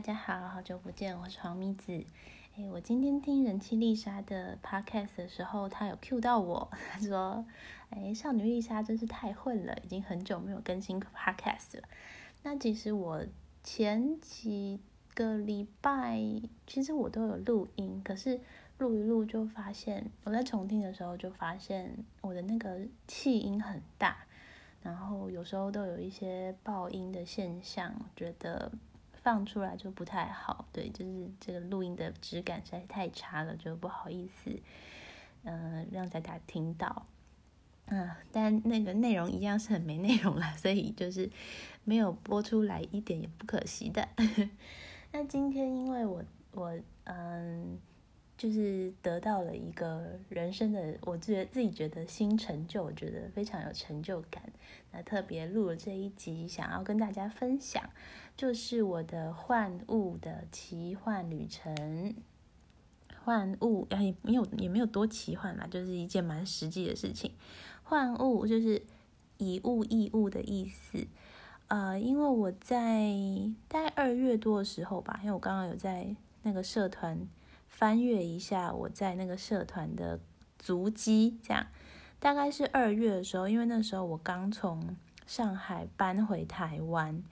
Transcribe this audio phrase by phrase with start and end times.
[0.00, 1.92] 大家好，好久不见，我是黄咪子。
[2.56, 7.44] 哎，我今天听人气丽莎的 podcast 的时候，她有 cue 到我， 她说
[7.90, 11.82] ：“哎，少女丽莎真是太混了，已经很久没有更新 podcast 了。”
[12.42, 13.26] 那其实我
[13.62, 14.80] 前几
[15.14, 16.18] 个礼拜，
[16.66, 18.40] 其实我都有录音，可是
[18.78, 24.16] 录一录就发现，我在重听的时候就发现我的那个气音很大，
[24.80, 28.72] 然后有时候都有一些爆音的现象，觉得。
[29.22, 34.58] 放出来就不太好，对，就是这个录音的质感实在太差了，就不好意思，
[35.44, 37.06] 嗯，让大家听到，
[37.86, 41.30] 嗯，但那个内容一样是很没内容啦，所以就是
[41.84, 44.08] 没有播出来一点也不可惜的。
[45.12, 47.78] 那今天因为我我嗯。
[48.40, 54.42] 就是得到了一个人生的，我觉得自己觉得新成就，我觉得非常有成就感。
[54.92, 57.90] 那特别录了这一集，想要跟大家分享，
[58.40, 62.14] 就是我的幻物的奇幻旅程。
[63.22, 67.34] 幻物也，没有也没有多奇幻啦，就是一件蛮实际的事情。
[67.82, 68.82] 幻物就是
[69.36, 71.06] 以物易物的意思。
[71.68, 73.12] 呃，因为我在
[73.68, 77.28] 大概二月多的时候吧，因为我刚刚有在那个社团。
[77.68, 80.18] 翻阅一下我在那个社团的
[80.58, 81.66] 足迹，这样
[82.18, 87.22] 大概是二月的时候，因为那时候我刚从上海搬回台湾，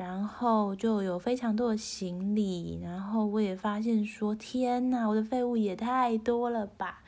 [0.00, 7.02] 然后就有非常多的行李，然后我也发现说，天呐，我的废物也太多了吧，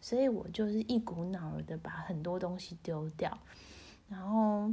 [0.00, 3.36] 所以我就是一股脑的把很多东西丢掉，
[4.08, 4.72] 然后，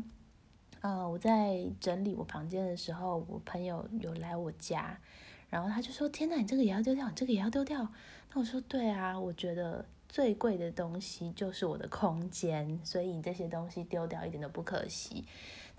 [0.79, 4.97] 呃，我在整理我房间的时候，我朋友有来我家。
[5.49, 7.87] 然后他就说：“天哪，你这个也要丢掉，你这个也要丢掉。”
[8.33, 15.25] 那我说：“对啊，我觉得最贵的东西就是我的空间，所以这些东西丢掉一点都不可惜。”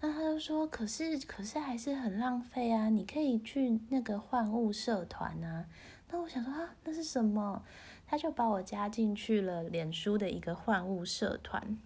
[0.00, 2.88] 那他就说：“可是，可是还是很浪费啊！
[2.88, 5.66] 你可以去那个换物社团啊。”
[6.10, 7.62] 那我想说啊，那是什么？
[8.06, 11.78] 他就把我加进去了脸书的一个换物社团。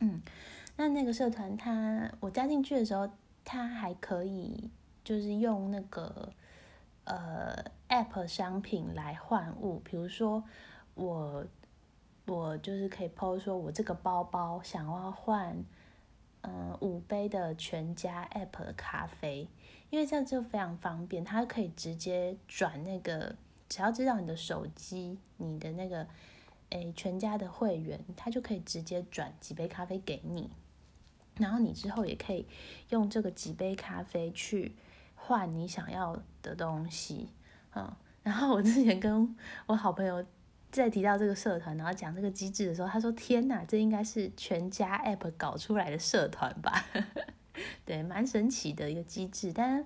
[0.00, 0.20] 嗯，
[0.76, 3.08] 那那个社团，他我加进去的时候，
[3.44, 4.70] 他还可以
[5.04, 6.32] 就是用那个。
[7.10, 10.44] 呃，App 商品来换物，比如说
[10.92, 11.42] 我
[12.26, 15.56] 我就是可以 PO 说，我这个包包想要换，
[16.48, 19.46] 嗯，五杯的全家 App 的咖啡，
[19.90, 23.36] 因为这样就非常方便，它可以直接转那个，
[23.68, 26.06] 只要知道你的手机，你的那个
[26.70, 30.50] 诶全家的会员，它就可以直接转几杯咖啡给你，
[31.36, 32.46] 然后你之后也可以
[32.88, 34.74] 用这个几杯咖啡去。
[35.20, 37.28] 换你想要的东西，
[37.74, 37.92] 嗯，
[38.22, 40.24] 然后我之前跟我好朋友
[40.70, 46.84] 在提到这个社团，然后讲这个机制的时候，他说：“天哪，这应该是全家 App 搞出来的社团吧？”
[47.84, 49.84] 对，蛮神奇的一个机制，但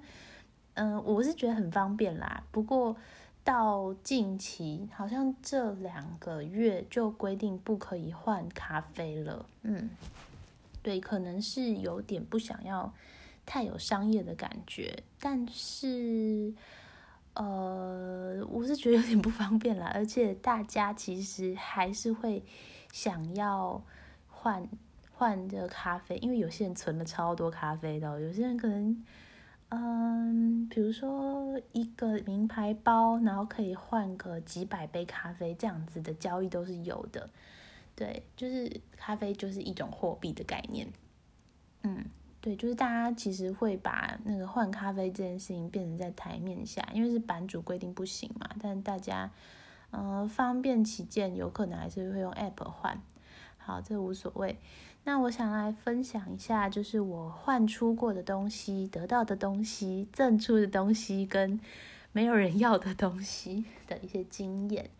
[0.74, 2.44] 嗯，我是觉得很方便啦。
[2.50, 2.96] 不过
[3.44, 9.46] 到近期，好像这两个月就规定不可以换咖啡了。
[9.62, 9.90] 嗯，
[10.82, 12.92] 对，可能是有点不想要。
[13.44, 16.54] 太有商业的感觉，但是，
[17.34, 22.44] 呃，我是觉得有点不方便了，而且大家其实还是会
[22.92, 23.82] 想要
[24.28, 24.68] 换
[25.10, 29.04] 换这个咖啡，因为有些人存了超多咖啡的，有些人可能，
[29.70, 37.30] 嗯，比如说一个名牌包，然后可以换个几百杯咖啡，这样子的交易都是有的，
[37.96, 40.86] 对，就是咖啡就是一种货币的概念，
[41.82, 42.04] 嗯。
[42.42, 48.50] 对，就是大家其实会把那个换咖啡这件事情变成在台面下，因为是版主规定不行嘛。
[48.60, 49.30] 但大家，
[49.92, 53.00] 呃，方便起见，有可能还是会用 App 换。
[53.58, 54.58] 好，这无所谓。
[55.04, 61.60] 那我想来分享一下，就是我换出过的东西、得到的东西、赠出的东西跟
[62.10, 64.90] 没有人要的东西的一些经验。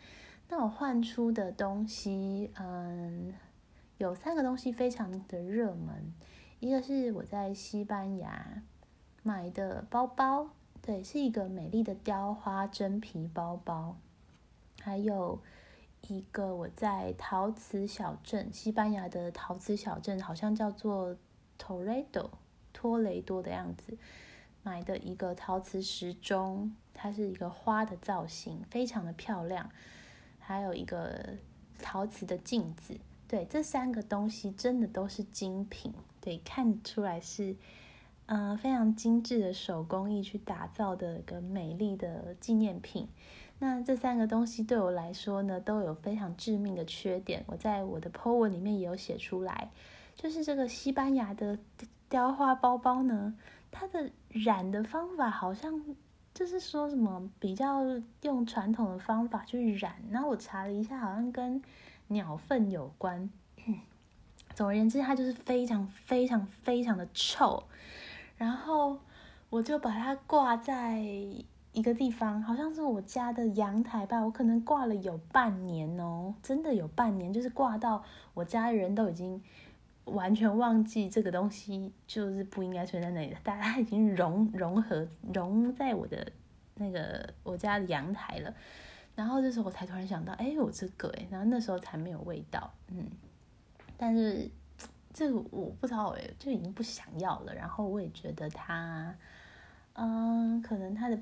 [0.48, 3.34] 那我换出的东西，嗯，
[3.98, 6.14] 有三个东西非常的热门。
[6.62, 8.62] 一个是我在西班牙
[9.24, 10.50] 买的包包，
[10.80, 13.96] 对，是一个美丽的雕花真皮包包。
[14.80, 15.42] 还有
[16.02, 21.16] 一个我在陶瓷小镇，西班牙的陶瓷小镇好像叫做
[21.58, 22.30] Toledo
[22.72, 23.98] 托雷多的样子，
[24.62, 29.68] 买的一个陶瓷时钟，它是一个花的造型，非常的漂亮。
[30.38, 31.30] 还有一个
[31.80, 35.92] 陶瓷的镜子，对，这三个东西真的都是精品。
[36.22, 37.54] 对，看出来是，
[38.26, 43.06] 嗯，非常精致的手工艺去打造的一个美丽的纪念品。
[43.58, 47.44] 那这三个东西对我来说呢，都有非常致命的缺点。
[47.46, 49.70] 我在我的 po 文里面也有写出来，
[50.14, 51.58] 就是这个西班牙的
[52.08, 53.34] 雕花包包呢，
[53.70, 55.80] 它的染的方法好像
[56.34, 57.84] 就是说什么比较
[58.22, 61.62] 用传统的方法去染，然后我查了一下，好像跟
[62.08, 63.28] 鸟粪有关。
[64.54, 67.62] 总而言之，它就是非常非常非常的臭。
[68.36, 68.98] 然后
[69.50, 74.20] 我就把它挂在一个地方，好像是我家的阳台吧。
[74.20, 78.02] 我可能挂了有半年哦，真的有半年，就是挂到
[78.34, 79.40] 我家人都已经
[80.04, 83.36] 完全忘记这个东西，就是不应该存在那里的。
[83.42, 86.30] 大家已经融融合融在我的
[86.74, 88.52] 那个我家的阳台了。
[89.14, 93.06] 然后这时候我才突然想到，哎，有这个哎，然后那时候才没有味道，嗯。
[94.04, 94.50] 但是
[95.12, 97.54] 这个我不知道哎，就已经不想要了。
[97.54, 99.16] 然后我也觉得它，
[99.92, 101.16] 嗯，可能它的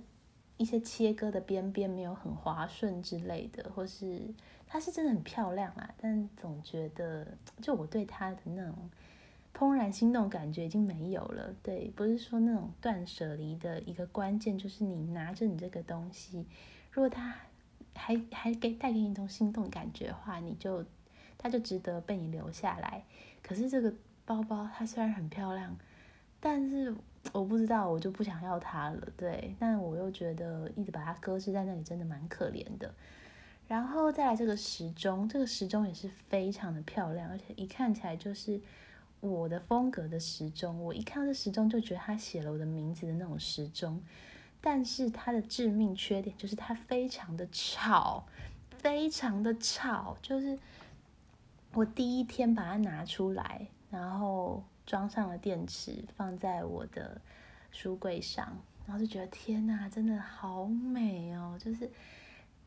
[0.57, 4.23] 一些切割的边边没有很滑顺之类的，或是
[4.67, 8.75] 它是真的很漂亮啊，但总觉得就我对它的那种
[9.53, 11.55] 怦然心动感觉已经没有了。
[11.63, 16.47] 对，不是说那种断舍离的一个关键就是你拿着你这个东西，
[16.91, 17.35] 如果它
[17.95, 20.83] 还还给带给你一种心动感觉的话，你就。
[21.43, 23.03] 它就值得被你留下来。
[23.43, 23.91] 可是这个
[24.27, 25.75] 包包它虽然很漂亮，
[26.39, 26.95] 但是
[27.33, 29.09] 我不知道，我就不想要它了。
[29.17, 32.95] 对，但我又觉得一直把它搁置在那里真的蛮可怜的。
[33.67, 38.61] 然后再来这个时钟，这个时钟也是非常的漂亮，而且一看起来就是
[39.21, 40.83] 我的风格的时钟。
[40.85, 44.03] 我一看到这时钟就觉得它写了我的名字的那种时钟。
[44.61, 48.27] 但是它的致命缺点就是它非常的吵，
[48.71, 50.59] 非常的吵，就是。
[51.73, 57.21] 我第一天把它拿出来，然后装上了电池，放在我的
[57.71, 58.57] 书柜上，
[58.87, 61.57] 然后就觉得天哪，真的好美哦！
[61.61, 61.89] 就是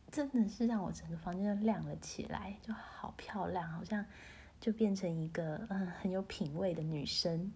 [0.10, 4.06] 真的是让我整个房间都亮了起来，就好漂亮，好像
[4.62, 7.52] 就变成一个嗯很有品味的女生。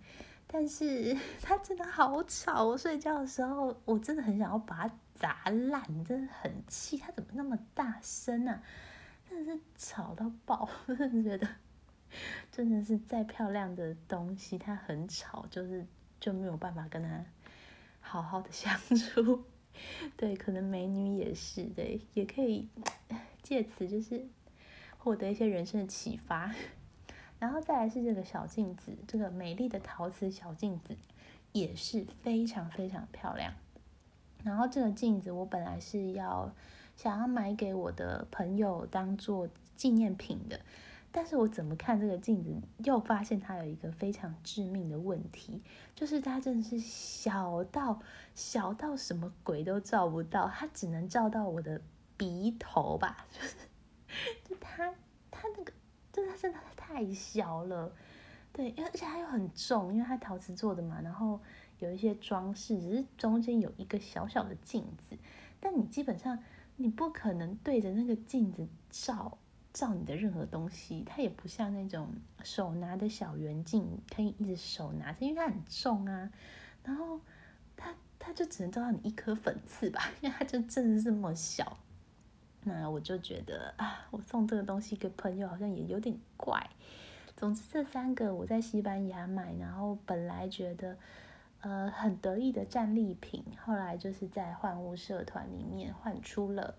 [0.47, 8.61] 但是 它真的好吵，我睡觉的时候我真的很想要把它砸烂，真的很气，它怎么那么大声啊？
[9.37, 11.47] 真的是吵到爆，我真的觉得，
[12.51, 15.85] 真的是再漂亮的东西，它很吵，就是
[16.19, 17.23] 就没有办法跟它
[18.01, 19.43] 好好的相处。
[20.17, 22.67] 对，可能美女也是，对，也可以
[23.43, 24.25] 借此就是
[24.97, 26.55] 获得一些人生的启发。
[27.37, 30.97] 然后再来是这个小镜子，这个美丽的陶瓷小镜子
[31.51, 33.53] 也是非常非常漂亮。
[34.43, 36.51] 然后这个镜子我本来是要。
[36.97, 40.59] 想要买给我的朋友当做纪念品的，
[41.11, 45.61] 但是我怎么看这个镜子，又发现它有一个非常致命的问题，
[45.93, 48.01] 就是它真的是小到
[48.33, 51.79] 小到什么鬼都照不到，它只能照到我的
[52.17, 53.55] 鼻头吧，就是
[54.43, 54.91] 就它
[55.29, 55.71] 它那个，
[56.11, 57.93] 就是它真的太小了，
[58.51, 61.39] 对，而且它又很重，因为它陶瓷做的嘛，然后
[61.77, 65.15] 有一些装饰，只是中间有一个小小的镜子，
[65.59, 66.39] 但你基本上。
[66.79, 69.39] 你不可能对着那个镜子照
[69.73, 72.07] 照你的任何东西，它也不像那种
[72.43, 76.31] 手拿的小圆镜，可以一直手拿着，因为它很重啊。
[76.83, 77.19] 然后
[77.75, 81.77] 它它就只能照到你一颗粉刺吧，因为它就真的这么小。
[82.63, 86.69] 那我就觉得啊，我送这个东西给朋友好像也有点怪。
[87.35, 90.95] 总之这三个我在西班牙买，然后本来觉得。
[91.67, 96.75] 呃，很得意的战利品，后来就是在换物社团里面换出了。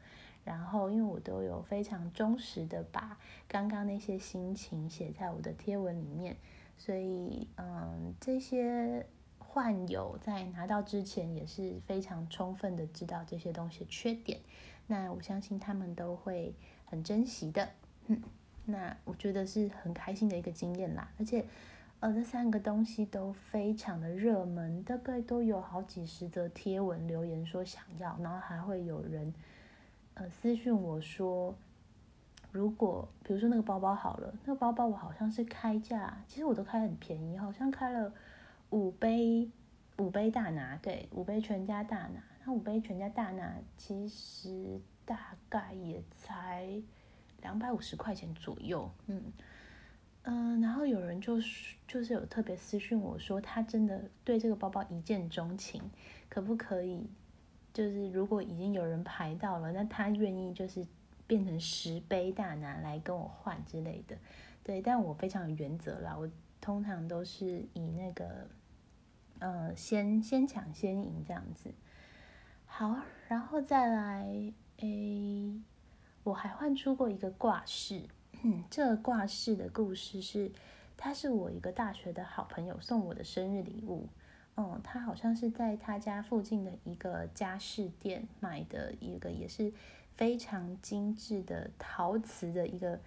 [0.47, 6.39] 然后，因为我都有非常忠实的把刚刚那些心情写在我的贴文里面，
[6.79, 9.05] 所以，嗯，这些
[9.39, 14.41] 患友在拿到之前也是非常充分的知道这些东西的缺点。
[14.87, 16.55] 那我相信他们都会
[16.87, 17.69] 很珍惜的。
[18.07, 18.23] 嗯，
[18.65, 21.45] 那我觉得是很开心的一个经验啦，而且。
[22.01, 29.35] 呃，这三个东西都非常的热门，大概都有好几十则贴文留言说想要，然后还会有人
[30.15, 31.53] 呃私讯我说，
[32.53, 38.15] 如果比如说那个包包好了，那个包包我好像是开价，其实我都开很便宜，好像开了
[38.71, 39.51] 五杯
[39.97, 46.81] 五杯大拿，对，五杯全家大拿，那五杯全家大拿其实大概也才
[47.43, 49.21] 两百五十块钱左右，嗯。
[50.23, 55.83] 嗯，然后有人就是就是有特别私讯我说，他真的对这个包包一见钟情，
[56.29, 57.09] 可不可以？
[57.73, 60.85] 就是如果已经有人排到了，那他愿意就是
[61.27, 64.19] 变成十杯大拿来跟我换之类的。
[64.65, 66.29] 对，但我非常有原则啦，我
[66.61, 68.49] 通常都是以那个，
[69.39, 71.73] 呃，先先抢先赢这样子。
[72.67, 72.97] 好，
[73.29, 75.63] 然后再来，诶，
[76.25, 78.03] 我还换出过一个挂饰。
[78.43, 80.51] 嗯，这挂饰的故事是，
[80.97, 84.07] 他是我一个大学的好朋友送我的生日礼物。
[84.57, 89.73] 嗯，他好像是在他家附近的一个家饰店买的一个，也是
[90.17, 92.99] 非常精致的陶瓷的一个，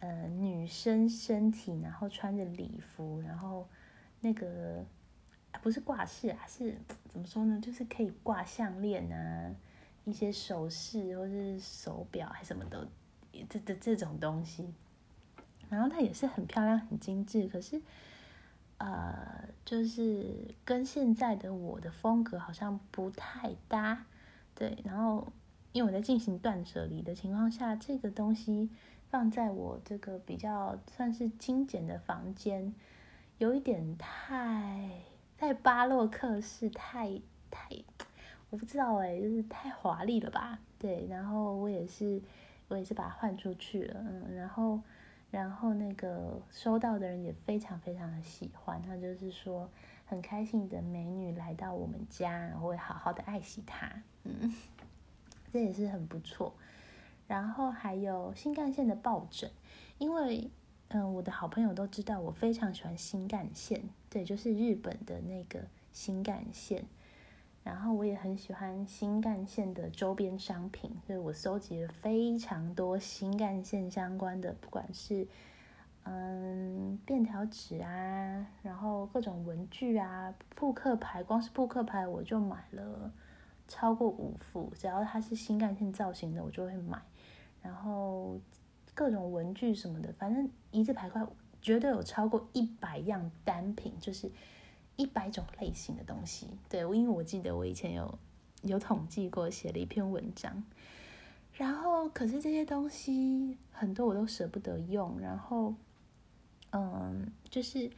[0.00, 3.68] 呃，女生身体，然后穿着礼服，然后
[4.20, 4.84] 那个
[5.62, 6.76] 不是挂饰啊，是
[7.08, 7.60] 怎么说呢？
[7.60, 9.54] 就是可以挂项链啊，
[10.04, 12.88] 一些首饰或是手表还什么的，
[13.48, 14.72] 这这这种东西。
[15.68, 17.80] 然后它也是很漂亮、很精致，可是。
[18.78, 24.06] 呃，就是跟现在的我的风格好像不太搭，
[24.56, 24.76] 对。
[24.82, 25.32] 然后，
[25.70, 28.68] 因为我在进行断舍离的情况下，这个东西
[29.08, 32.74] 放在我这个比较算是精简的房间，
[33.38, 34.90] 有一点太
[35.38, 37.20] 太巴洛克式，太
[37.52, 37.68] 太，
[38.50, 40.58] 我不知道哎，就是太华丽了吧？
[40.80, 41.06] 对。
[41.08, 42.20] 然后我也是，
[42.72, 44.80] 我也是把它换出去了，嗯，然后。
[45.30, 49.66] 然后那个收到的人也非常非常的喜欢，他就是说
[50.04, 53.90] 很开心的美女来到我们家，然后会好好的爱惜她，
[54.24, 54.54] 嗯，
[55.50, 56.52] 这也是很不错。
[57.26, 59.50] 然后还有新干线的抱枕，
[59.96, 60.50] 因为
[60.88, 65.60] 嗯我的好朋友都知道我非常喜欢新干线，对，就是日本的那个
[65.94, 66.84] 新干线。
[67.64, 75.24] 然后我也很喜欢新干线的周边商品，所以我搜集了非常多新干线相关的，不管是
[76.02, 83.12] 嗯便条纸啊，然后各种文具啊，扑克牌，光是扑克牌我就买了
[83.68, 87.00] 超过五副，只要它是新干线造型的，我就会买。
[87.62, 88.40] 然后
[88.92, 91.24] 各种文具什么的，反正一字排开，
[91.60, 94.28] 绝对有超过一百样单品，就是。
[95.02, 98.16] 一百种类型的东西，对，因为我记得我以前有
[98.62, 100.62] 有统计过，写了一篇文章。
[101.54, 105.18] 然后，可是这些东西很多我都舍不得用。
[105.18, 105.74] 然后，
[106.70, 107.90] 嗯，就是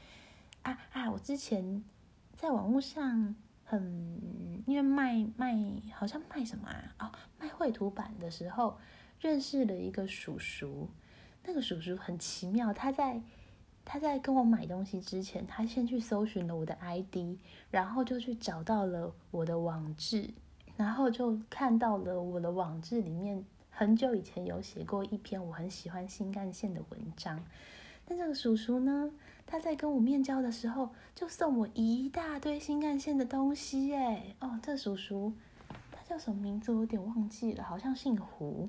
[0.62, 1.84] 啊啊，我之前
[2.34, 5.54] 在网络上很因为卖卖
[5.92, 6.94] 好像卖什么啊？
[6.99, 8.78] 哦，卖绘图板的时候
[9.20, 10.88] 认识了一个叔叔。
[11.44, 13.20] 那个叔叔很奇妙，他在。
[13.84, 17.36] 他在跟我买东西之前，他先去搜寻了我的 ID，
[17.70, 20.30] 然后就去找到了我的网志，
[20.76, 27.44] 然后就看到了我的网志里面很久以前有写过一篇我很喜欢新干线的文章。
[28.06, 29.10] 但这个叔叔呢，
[29.46, 34.34] 他在跟我面交的时候就送我一大堆新干线的东西耶！
[34.40, 35.32] 哦，这叔叔
[35.90, 36.72] 他叫什么名字？
[36.72, 38.68] 我有点忘记了，好像姓胡。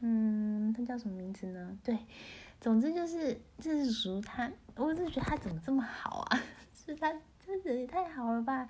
[0.00, 1.78] 嗯，他叫什么名字呢？
[1.82, 1.98] 对。
[2.60, 6.42] 总之就是，这是叔他，我是觉得他怎么这么好啊？
[6.74, 8.68] 是他真的也太好了吧？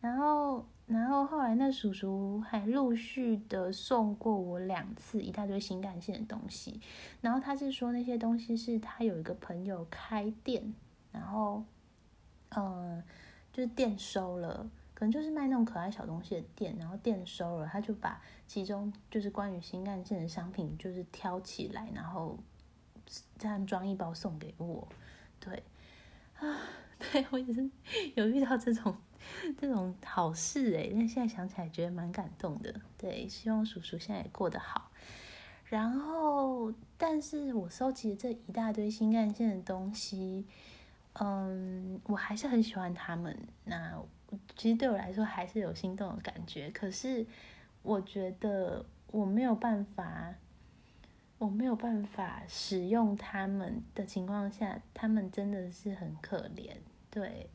[0.00, 6.80] 然后，然后后来那叔叔还陆续的送过我两次一大堆新干线的东西。
[7.20, 10.74] 然后他是说那些东西是他有一个朋友开店，
[11.10, 11.64] 然后，
[12.50, 13.02] 嗯，
[13.52, 22.38] 就是店收了，可能就是卖那种可爱小东西的店，然后店收了，他就把其中就是关于新干线的商品就是挑起来，然后。
[23.38, 24.88] 这样装一包送给我，
[25.38, 25.62] 对，
[26.38, 26.58] 啊，
[26.98, 27.70] 对我也是
[28.14, 28.96] 有遇到这种
[29.58, 32.74] 这种好事诶，那现在想起来觉得蛮感动的。
[32.96, 34.90] 对，希望叔叔现在也过得好。
[35.64, 40.46] 然后，但是我收集了这一大堆新干线的东西，
[41.14, 43.36] 嗯，我还是很喜欢他们。
[43.64, 44.00] 那
[44.56, 47.26] 其实对我来说还是有心动的感觉，可是
[47.82, 50.34] 我觉得我没有办法。
[51.44, 56.74] 我没有办法使用他们的情况下，他们真的是很可怜。
[57.10, 57.50] 对，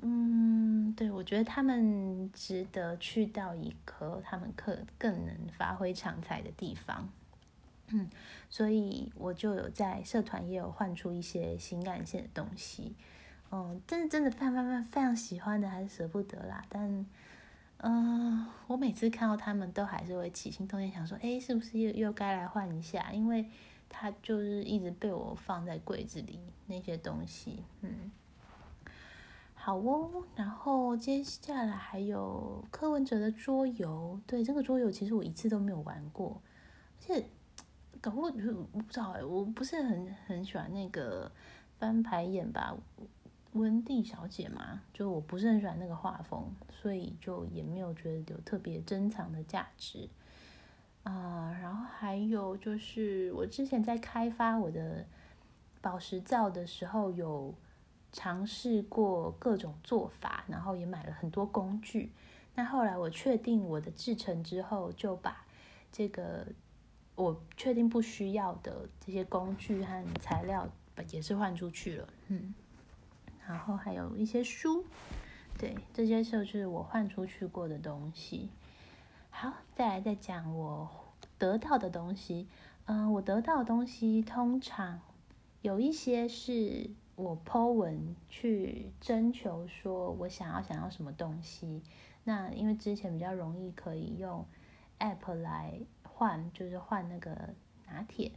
[0.00, 7.08] 嗯，对，我觉得他们值得去到一个他们可更能发挥长才的地方。
[7.88, 8.10] 嗯，
[8.50, 12.96] 所以我就有在社团也有换出一些新干线的东西。
[13.52, 17.06] 嗯，真的真的非常非常非常喜欢的，还是舍不得啦，但。
[17.78, 23.12] 嗯，我每次看到他们都还是会起心动念，想说，哎，是不是又又该来换一下？
[23.12, 23.46] 因为
[23.90, 27.62] 他就是一直被我放在柜子里那些东西。
[27.82, 28.10] 嗯，
[29.54, 30.24] 好哦。
[30.34, 36.40] 然后接下来还有柯文哲的桌游，对这个桌游其实我一次都没有玩过，
[37.00, 37.26] 而且
[38.00, 41.30] 搞不我不知道哎，我不是很很喜欢那个
[41.78, 42.74] 翻牌眼吧。
[43.54, 50.08] 温蒂小姐嘛，就我不是很喜欢那个画风，所以就也没有觉得有特别珍藏的价值
[51.04, 51.56] 啊。
[51.62, 55.06] 然后还有就是，我之前在开发我的
[55.80, 57.54] 宝石皂的时候，有
[58.10, 62.12] 尝试过各种做法，然后也买了很多工具。
[62.56, 65.46] 那后来我确定我的制成之后，就把
[65.92, 66.44] 这个
[67.14, 70.68] 我确定不需要的这些工具和材料，
[71.12, 72.08] 也是换出去了。
[72.26, 72.52] 嗯。
[73.46, 74.84] 然后还有一些书，
[75.58, 78.50] 对，这些就是我换出去过的东西。
[79.30, 80.88] 好，再来再讲我
[81.38, 82.48] 得到的东西。
[82.86, 85.00] 嗯，我得到的东西通常
[85.62, 91.82] 有一些是我 Po 文去征求，说我想要想要什么东西。
[92.24, 94.46] 那因为之前比较容易可以用
[94.98, 97.54] App 来换，就是换那个
[97.86, 98.32] 拿铁，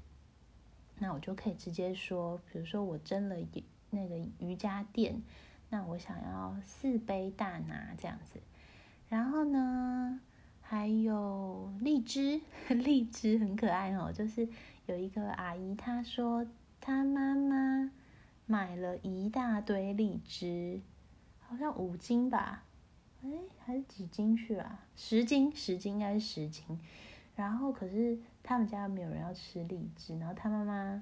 [0.97, 3.45] 那我就可以直接说，比如说我蒸了一
[3.97, 5.21] 那个瑜伽垫，
[5.69, 8.39] 那我想要四杯大拿这样子。
[9.09, 10.21] 然后呢？
[10.69, 14.11] 还有荔枝， 荔枝很可爱哦。
[14.11, 14.45] 就是
[14.85, 16.45] 有一个阿姨，她说
[16.81, 17.89] 她妈妈
[18.45, 20.81] 买了一大堆荔枝，
[21.39, 22.65] 好像五斤吧，
[23.23, 23.29] 哎，
[23.63, 24.83] 还是几斤去啊？
[24.97, 26.77] 十斤，十斤应该是十斤。
[27.37, 31.01] 然后可是他们家没有人要吃荔枝，然后他妈妈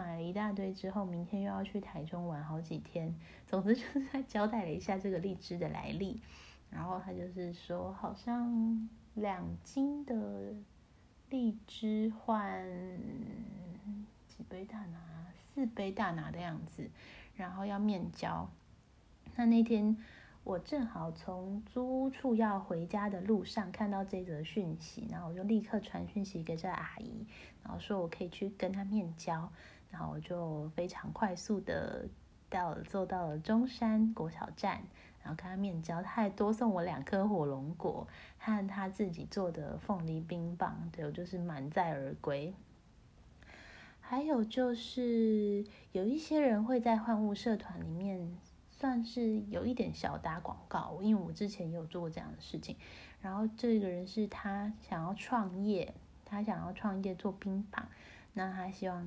[0.00, 3.14] 买了一大堆之后，明天又要去台中玩好几天。
[3.46, 6.20] 总之就是他交代了一下这个荔枝的来历。
[6.70, 10.54] 然后他就是说，好像两斤的
[11.28, 12.64] 荔枝换
[14.26, 14.98] 几杯大拿，
[15.54, 16.88] 四杯大拿的样子，
[17.36, 18.48] 然后要面交。
[19.36, 19.96] 那那天
[20.44, 27.26] 我正好从租屋处要回家的路上看到这则讯息，然后我就立刻传讯息给这阿姨，
[27.64, 29.50] 然后说我可以去跟她面交，
[29.90, 32.08] 然后我就非常快速的
[32.48, 34.82] 到了坐到了中山国小站。
[35.22, 42.54] 然后跟他面交，他还多送我两颗火龙果和他自己做的凤梨冰棒，对我就是满载而归。
[44.00, 48.34] 还有就是有一些人会在换物社团里面
[48.70, 52.74] 算是有一点小打广告，因为我之前也有做过这样的事情。
[53.20, 55.92] 然后这个人是他想要创业，
[56.24, 57.86] 他想要创业做冰棒，
[58.32, 59.06] 那他希望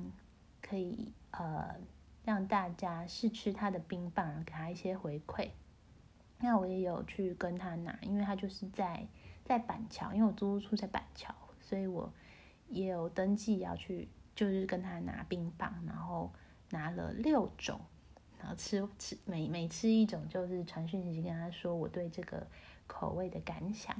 [0.66, 1.76] 可以呃
[2.24, 5.50] 让大家试吃他的冰棒，然后给他一些回馈。
[6.38, 9.06] 那我也有去跟他拿，因为他就是在
[9.44, 12.12] 在板桥，因为我租屋处在板桥，所以我
[12.68, 16.32] 也有登记要去，就是跟他拿冰棒，然后
[16.70, 17.80] 拿了六种，
[18.38, 22.46] 然后吃吃每每吃一种，就是传讯息跟他说我对这个
[22.86, 23.94] 口味的感想，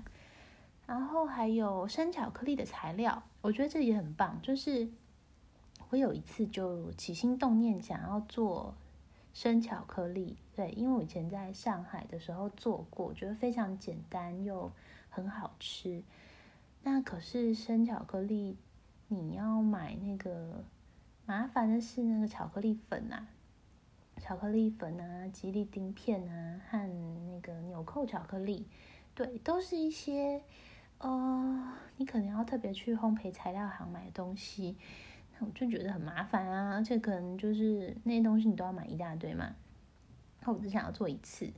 [0.86, 4.90] 然后还有生巧克力的材料，我觉得这也很棒，就是
[5.90, 8.74] 我有一次就起心动念想要做。
[9.32, 14.70] 生巧克力，对，因为我以前在上海的时候做过，觉得非常简单又
[15.10, 16.04] 很好吃。
[16.84, 18.56] 那可是生巧克力，
[19.08, 20.62] 你要买那个
[21.26, 23.26] 麻烦的是那个巧克力粉啊，
[24.20, 28.68] 巧克力粉啊，吉利丁片啊，和那个纽扣巧克力，
[29.16, 30.40] 对，都是一些
[30.98, 34.76] 呃，你可能要特别去烘焙材料行买东西。
[35.40, 39.54] 我就觉得很麻烦啊，而且可能就是那些东西你都要买一大堆嘛。
[40.40, 41.50] 那我只想要做一次，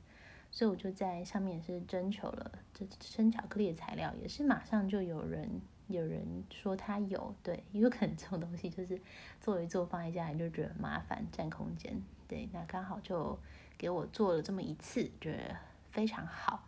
[0.51, 5.49] 所以我就在上面是征求了这生巧克力的材料，也是马上就有人
[5.87, 8.99] 有人说他有，对，有可能这种东西就是
[9.39, 13.37] 做一做放在家里就觉得麻烦占空间，对，那刚好就
[13.77, 15.55] 给我做了这么一次，觉得
[15.91, 16.63] 非常好。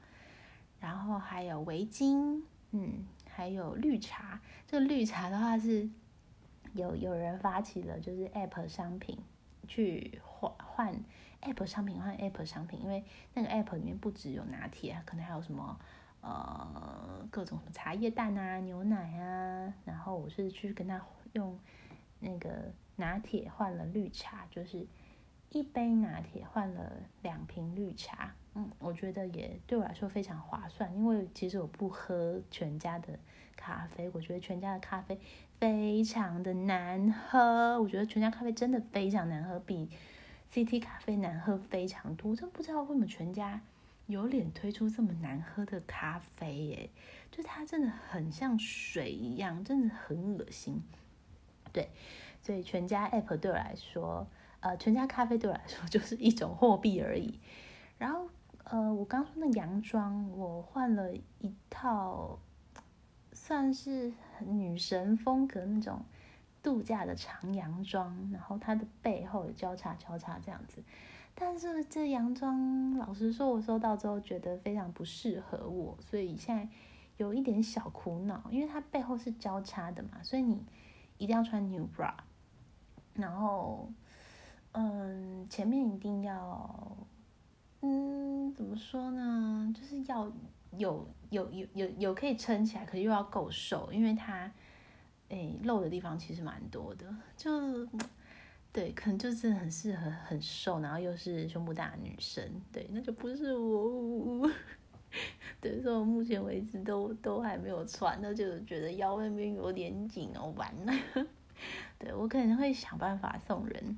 [0.79, 5.89] 然后还有围巾，嗯，还有绿茶，这个绿茶的话是。
[6.73, 9.17] 有有人发起了，就是 App 商品
[9.67, 10.93] 去换换
[11.41, 13.03] App 商品换 App 商品，因为
[13.33, 15.79] 那个 App 里面不只有拿铁，可能还有什么
[16.21, 19.73] 呃各种什么茶叶蛋啊、牛奶啊。
[19.85, 21.01] 然后我是去跟他
[21.33, 21.59] 用
[22.19, 24.85] 那个拿铁换了绿茶，就是
[25.49, 28.33] 一杯拿铁换了两瓶绿茶。
[28.79, 33.19] 我觉得也对我来说非常划算，因为其实我不喝全家的
[33.55, 35.19] 咖啡，我觉得全家的咖啡。
[35.59, 39.89] 非常的难喝，我觉得全家咖啡真的非常难喝，比
[40.53, 42.33] CT 咖啡难喝非常多。
[42.33, 43.59] 真不知道为什么全家
[44.07, 46.89] 有脸推出这么难喝的咖啡耶？
[47.29, 50.81] 就它真的很像水一样，真的很恶心。
[51.73, 51.89] 对，
[52.41, 54.25] 所以全家 App 对我来说，
[54.61, 57.37] 呃，全家咖啡对我来说 就是一种货币而已。
[57.97, 58.29] 然后，
[58.69, 62.39] 呃，我刚说那洋装，我换了一套。
[63.31, 66.03] 算是女神风格那种
[66.61, 70.83] 度假的长洋装，然后它的背后有交叉交叉这样子，
[71.33, 76.67] 但是这洋装老实说，我收到之后觉得非常不适合我，所以现在
[77.17, 80.63] 有一点小苦恼，因为它背后是交叉的嘛，所以你
[81.17, 82.13] 一定要穿 new bra，
[83.13, 83.89] 然后
[84.73, 86.97] 嗯，前面一定要
[87.81, 90.31] 嗯，怎么说呢，就是要。
[90.77, 94.49] 有有有有有可以撑起来，可是又要够瘦，因为它，
[95.29, 97.51] 诶露的地方其实蛮多的，就
[98.71, 104.47] 对，可能就是很适合很瘦，然后又是胸部大的女生，对，那就不是我。
[105.59, 110.93] 对，所以我目前为止都都还没有穿，那就觉得腰那边有点紧哦，完了。
[111.97, 113.97] 对我可能会想办法送人，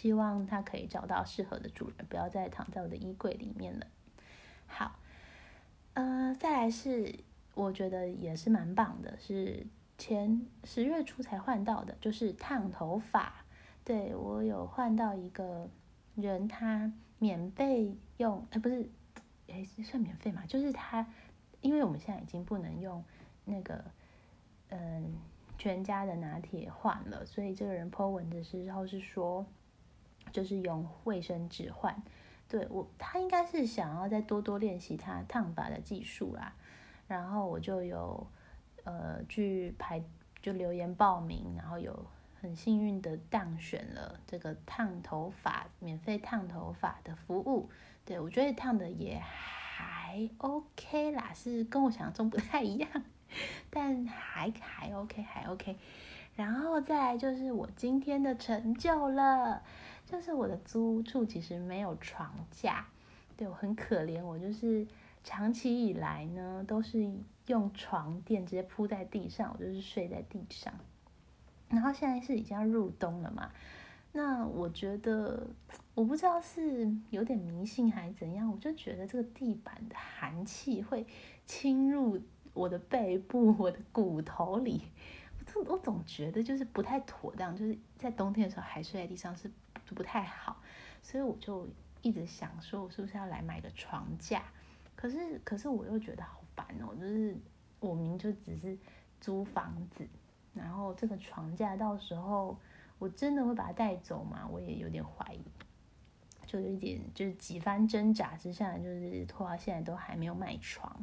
[0.00, 3.86] 希望他可以找到适合的主人，不要再躺在我的衣柜里面了。
[4.66, 4.98] 好，
[5.92, 7.14] 呃，再来是
[7.54, 9.66] 我觉得也是蛮棒的，是
[9.98, 13.44] 前十月初才换到的，就是烫头发。
[13.84, 15.68] 对我有换到一个
[16.14, 18.88] 人，他免费用，哎，不是。
[19.48, 20.46] 哎，算免费嘛？
[20.46, 21.04] 就是他，
[21.60, 23.04] 因为我们现在已经不能用
[23.44, 23.84] 那个
[24.68, 25.18] 嗯
[25.58, 29.44] 全家的拿铁换了，所以这个人 po 文的时候是说，
[30.32, 32.02] 就是用卫生纸换。
[32.48, 36.52] 对我，他应该是想要再多多练习他烫发的技术啦。
[37.06, 38.26] 然后我就有
[38.84, 40.02] 呃去排
[40.42, 42.06] 就留言报名，然后有
[42.40, 47.68] 很幸运的当选了这个烫头发免费烫头发的服务。
[48.04, 52.88] 对，我觉得烫的也还 OK 啦，是跟我想象中不太一样，
[53.70, 55.76] 但还还 OK，还 OK。
[56.34, 59.62] 然后再来就是我今天的成就了，
[60.10, 62.86] 就是我的租屋处其实没有床架，
[63.36, 64.86] 对我很可怜，我就是
[65.22, 67.10] 长期以来呢都是
[67.46, 70.72] 用床垫直接铺在地上，我就是睡在地上。
[71.68, 73.50] 然后现在是已经要入冬了嘛。
[74.12, 75.46] 那我觉得，
[75.94, 81.06] 我不知道是有点迷信还是怎样，我就觉得这个地板的寒气会
[81.46, 82.20] 侵入
[82.52, 84.82] 我的背部、我的骨头里，
[85.54, 89.48] 我我总觉得就是不太妥当，就是在冬天的时候还睡在地上是
[89.94, 90.60] 不太好，
[91.02, 91.68] 所以我就
[92.02, 94.42] 一直想说，我是不是要来买个床架？
[94.96, 97.36] 可是可是我又觉得好烦哦，就是
[97.80, 98.76] 我明就只是
[99.20, 100.06] 租房子，
[100.54, 102.58] 然后这个床架到时候。
[103.00, 104.46] 我真的会把它带走吗？
[104.52, 105.40] 我也有点怀疑，
[106.44, 111.02] 就有一点就是几番挣扎之下，就是拖到现在都还没有卖床。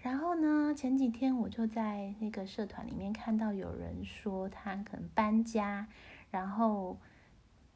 [0.00, 5.86] 然后呢，前几天我就在那个社团里面看到有人说他可能搬家，
[6.30, 6.96] 然后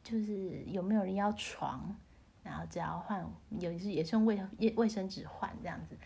[0.03, 1.97] 就是有没有人要床，
[2.43, 3.25] 然后只要换，
[3.59, 4.41] 有一次也是用卫
[4.77, 5.97] 卫生纸换这样子。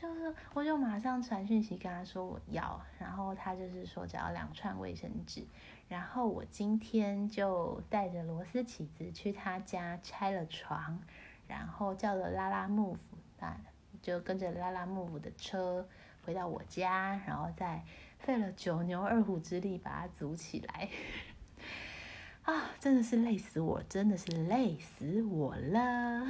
[0.00, 5.46] 就是我就马上传讯息跟他说我要，然后他就是说只要两串卫生纸，
[5.88, 10.98] 然后我今天就带着螺丝起子去他家拆了床，
[11.46, 13.56] 然后叫了拉拉木夫，啊，
[14.00, 15.86] 就跟着拉拉木夫的车
[16.24, 17.84] 回到我家，然后再
[18.18, 20.88] 费了九牛二虎之力把它组起来，
[22.42, 26.26] 啊，真的是累死我，真的是累死我了。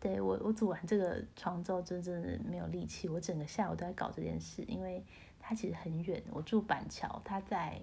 [0.00, 3.08] 对我，我组完这个床之后，真正的没有力气。
[3.08, 5.04] 我整个下午都在搞这件事，因为
[5.40, 6.22] 它其实很远。
[6.30, 7.80] 我住板桥，它在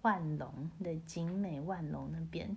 [0.00, 2.56] 万隆的景美万隆那边，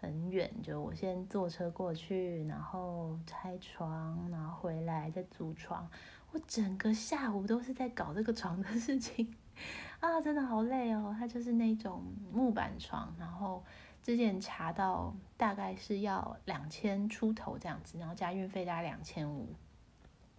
[0.00, 0.50] 很远。
[0.62, 5.88] 就我先坐车过去，然后拆床，然后回来再组床。
[6.32, 9.34] 我整个下午都是在搞这个床的事情
[10.00, 11.14] 啊，真的好累哦。
[11.18, 13.62] 它就是那种木板床，然后。
[14.02, 19.54] 之前查到大概是要两千出头这样子，然后加运费大概两千五，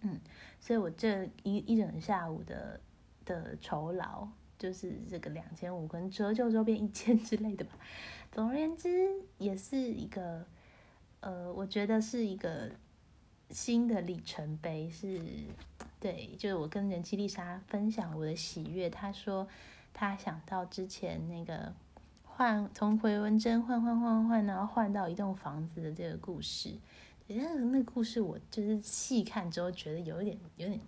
[0.00, 0.20] 嗯，
[0.58, 2.80] 所以我这一一整下午的
[3.24, 4.26] 的酬劳
[4.58, 7.78] 就是这个两千五，跟折旧周边一千之类的吧。
[8.32, 10.44] 总而言之，也是一个
[11.20, 12.68] 呃，我觉得是一个
[13.50, 15.20] 新的里程碑，是
[16.02, 19.48] 对，就是我跟人气丽莎分享我的喜悦，她说
[19.94, 21.72] 她想到之前那个。
[22.34, 26.74] 换从回文针换换换换，然后换到一栋房子的这个故事，
[27.26, 30.80] 那个那个故事我就是细看之后觉得有一点有点，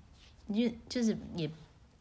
[0.49, 1.47] 就就是也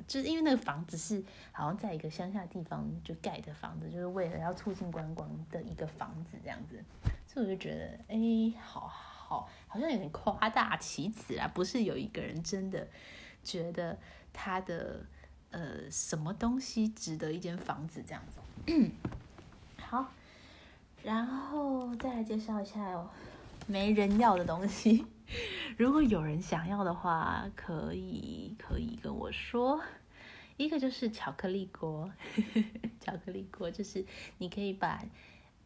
[0.08, 1.22] 就是因为那个房子是
[1.52, 6.82] 好像在一个乡下地方就盖的房子，就是为了要促进观光的一个房子这样子，
[7.28, 8.88] 所以我就觉得哎，好
[9.68, 12.88] 好像有点夸大其词啊，不是有一个人真的
[13.44, 13.98] 觉得
[14.32, 15.06] 他的
[15.52, 18.40] 呃什么东西值得一间房子这样子。
[19.82, 20.12] 好，
[21.04, 23.10] 然后再来介绍一下哦，
[23.68, 25.06] 没人要的东西。
[25.78, 29.82] 如果有人想要的话，可以可以跟我说。
[30.56, 32.12] 一个就是巧克力锅，
[33.02, 34.06] 巧克力锅就是
[34.38, 35.04] 你可以把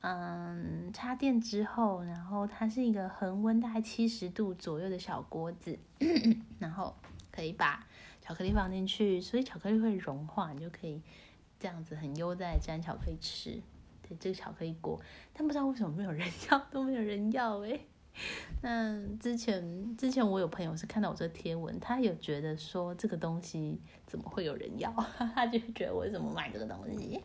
[0.01, 5.77] 嗯插电之后，然后它是一个恒温大概七十度左右的小锅子，
[6.59, 6.95] 然后
[7.31, 7.85] 可以把
[8.21, 11.01] 巧克力放进去，所以巧克力会融化，你就可以
[11.59, 13.61] 这样子很悠哉沾巧克力吃。
[14.07, 15.01] 对这个巧克力锅，
[15.33, 17.77] 但不知道为什么没有人 要，都没有人要哎。
[18.61, 24.89] 那之前之前我有朋友是看到我这贴文，他有觉得说这个东西怎么会有人要？
[25.35, 27.21] 他就觉得我怎么买这个东西？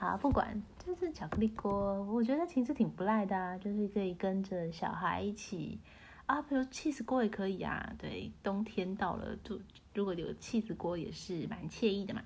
[0.00, 5.78] 好，不管就是巧克力锅，我觉得其实挺不赖的啊，就是可以跟着小孩一起
[6.24, 7.92] 啊，比如 cheese 锅也可以啊。
[7.98, 9.60] 对，冬天到了，就
[9.92, 12.22] 如果有 cheese 锅也是蛮惬意的嘛。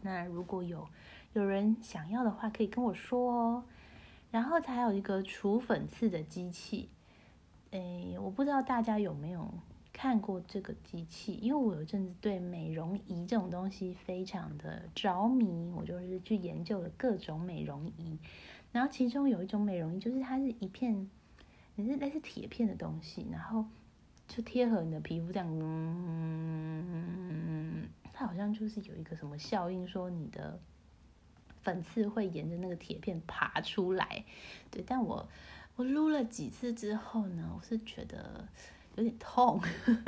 [0.00, 0.88] 那如果有
[1.34, 3.64] 有人想要的话，可以跟我说哦。
[4.30, 6.88] 然后它还有一个除粉刺的机器，
[7.72, 9.46] 诶，我不知道大家有没有。
[9.92, 18.18] 看过这个机器，因为我有阵子对美容仪这种东西非常的着迷，我就是去研究了各种美容仪。
[18.72, 21.10] 然后其中有一种美容仪，就是它是一片，
[21.76, 23.66] 也是类似铁片的东西，然后
[24.26, 25.46] 就贴合你的皮肤这样。
[25.60, 26.80] 嗯，
[28.14, 30.58] 它好像就是有一个什么效应，说你的
[31.60, 34.24] 粉刺会沿着那个铁片爬出来。
[34.70, 35.28] 对，但我
[35.76, 38.48] 我撸了几次之后呢，我是觉得。
[38.96, 39.60] 有点痛，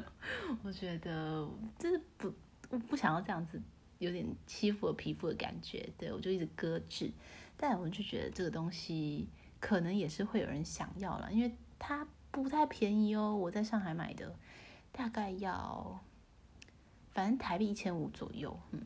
[0.62, 2.32] 我觉得就是不，
[2.70, 3.60] 我不想要这样子，
[3.98, 7.10] 有点欺负我皮肤的感觉，对我就一直搁置。
[7.56, 9.28] 但我就觉得这个东西
[9.60, 13.34] 可能也是会有人想要了，因为它不太便宜哦。
[13.34, 14.34] 我在上海买的，
[14.90, 16.00] 大概要，
[17.12, 18.82] 反正台币一千五左右，嗯。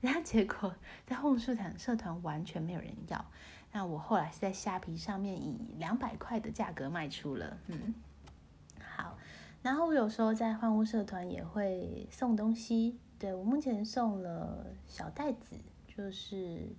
[0.00, 0.74] 然后结果
[1.06, 3.24] 在后社团社团完全没有人要，
[3.72, 7.94] 那我后来是在虾皮上面以两百块的价格卖出了，嗯。
[9.62, 16.74] 然后我有时候在换物社团也会送东西，对我目前送了小袋子，就是，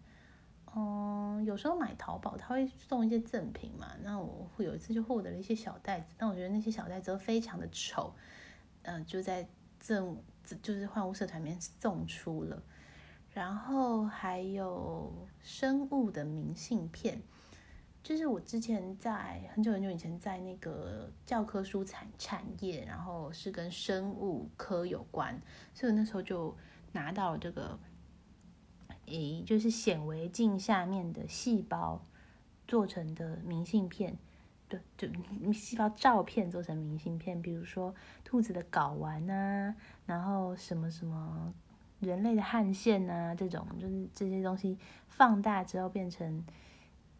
[0.76, 8.14] 嗯，有时候买淘宝他会送一些赠品嘛，那我会有一次就获得了一些小袋子，但我觉得那些小袋子都非常的丑，
[8.84, 9.48] 嗯，就在
[9.80, 10.18] 赠
[10.62, 12.64] 就是换物社团里面送出了，
[13.34, 17.22] 然后还有生物的明信片。
[18.02, 25.40] 就是我之前在很久很久以前在那个教科书产产业，然后是跟生物科有关，
[25.74, 26.56] 所以那时候就
[26.94, 27.78] 拿到了这个，
[29.06, 32.02] 诶，就是显微镜下面的细胞
[32.68, 34.18] 做成的明信片，
[34.70, 35.08] 对，就
[35.54, 41.54] 细胞照片做成明信片，比如说兔子的睾丸呐，然后什么什么
[42.00, 46.44] 人类的汗腺呐，这种就是这些东西放大之后变成。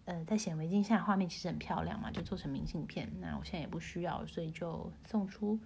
[0.10, 3.08] 呃，在显微镜下画面其实很漂亮嘛，就做成明信片。
[3.22, 5.60] 那我现在也不需要，所以就送出。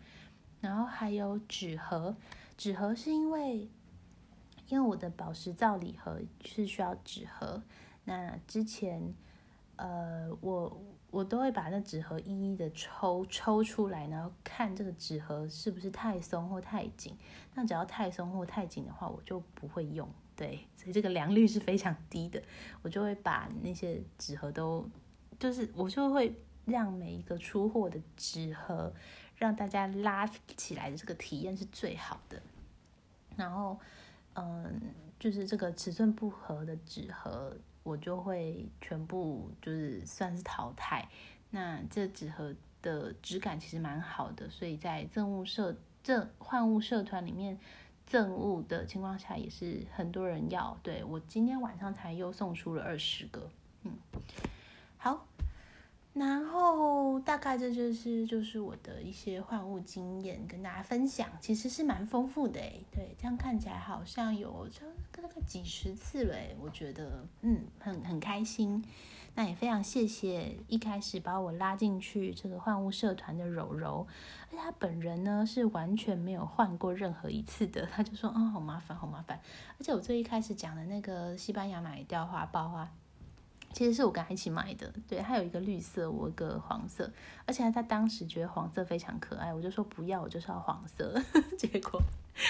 [0.59, 2.13] 然后还有纸盒，
[2.57, 3.69] 纸盒是因为
[4.67, 7.63] 因为我的宝石造礼盒是需要纸盒。
[8.03, 9.13] 那之前
[9.77, 17.17] 呃，我我都会把那纸盒一一的抽抽出来，然后看这个纸盒是不是太松或太紧。
[17.53, 20.09] 那只要太松或太紧的话，我就不会用。
[20.35, 22.41] 对，所以这个良率是非常低的。
[22.81, 24.89] 我就会把那些纸盒都，
[25.39, 28.91] 就是我就会让每一个出货的纸盒，
[29.37, 30.25] 让大家拉
[30.57, 32.41] 起来的这个体验是最好的。
[33.37, 33.79] 然后，
[34.33, 34.81] 嗯，
[35.19, 41.07] 就是这个尺寸不合的纸盒，我就会全部就是算是淘汰。
[41.51, 47.59] 那这纸盒的质感其实蛮好的，所以在赠物社、这换物社团里面。
[48.13, 53.49] 赠物的情况下也是很多人要，对我今天晚上才又送出了二十个，
[53.81, 53.91] 嗯，
[54.99, 55.25] 好，
[56.13, 64.85] 然后大概这就是就是我的一些换物经验跟大家分享，其实是蛮丰富的诶，对，这样看起来好像有这
[65.19, 68.85] 大概几十次了诶，我觉得嗯很很开心。
[69.35, 74.05] 那也非常谢谢一开始把我拉进去这个换物社团的柔柔，
[74.49, 79.39] 而且他本人呢是完全没有换过任何一次的，他就说啊好麻烦好麻烦，
[79.79, 82.91] 而且我最一开始讲的那个西班牙买雕花包啊，
[83.71, 87.11] 其实是我跟他一起买的，对，他有一个绿色，我一个黄色，
[87.47, 91.19] 而且他当时觉得黄色非常可爱，我就说不要，我就是要黄色，
[91.57, 91.99] 结果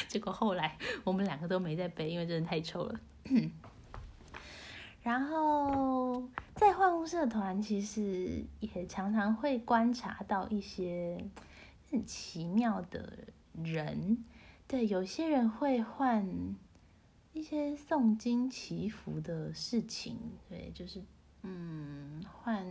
[0.10, 3.00] 结果后来我们两个都没在背，因为真的太臭了。
[5.04, 6.24] 然后
[6.56, 11.24] 在换物社团，其实也常常会观察到一些
[11.92, 13.20] 很奇妙的
[13.62, 14.24] 人。
[14.66, 16.26] 对，有些人会换
[17.34, 20.18] 一些诵经祈福的事情。
[20.48, 21.04] 对，就是
[21.42, 22.66] 嗯，换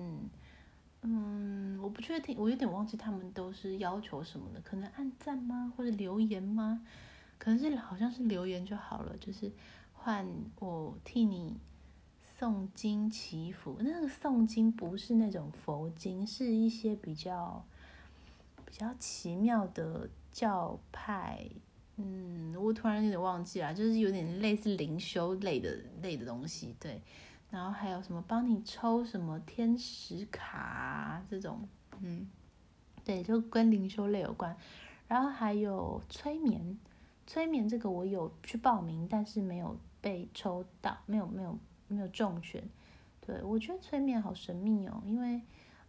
[1.02, 6.80] 嗯，我不确定，我有点忘记他们都是要求什么的，可能按赞吗，或者留言吗？
[7.36, 9.52] 可能是好像是留言就好了，就是
[9.92, 10.26] 换
[10.60, 11.58] 我替你。
[12.42, 17.64] 诵经祈福，那个诵经不是那种佛经，是一些比较
[18.66, 21.48] 比较奇妙的教派。
[21.94, 26.74] 嗯，我突然有点忘记了，就是有点类似灵修类的类的东西。
[26.80, 27.00] 对，
[27.48, 31.60] 然后还有什么帮你抽什么天使卡这种，
[32.00, 32.28] 嗯，
[33.04, 34.56] 对，就跟灵修类有关。
[35.06, 36.76] 然后还有催眠，
[37.24, 41.56] 催眠这个我有去报名，但是没有被抽到，没有没有。
[41.92, 42.62] 没有重选。
[43.24, 45.40] 对我觉得催眠好神秘哦，因为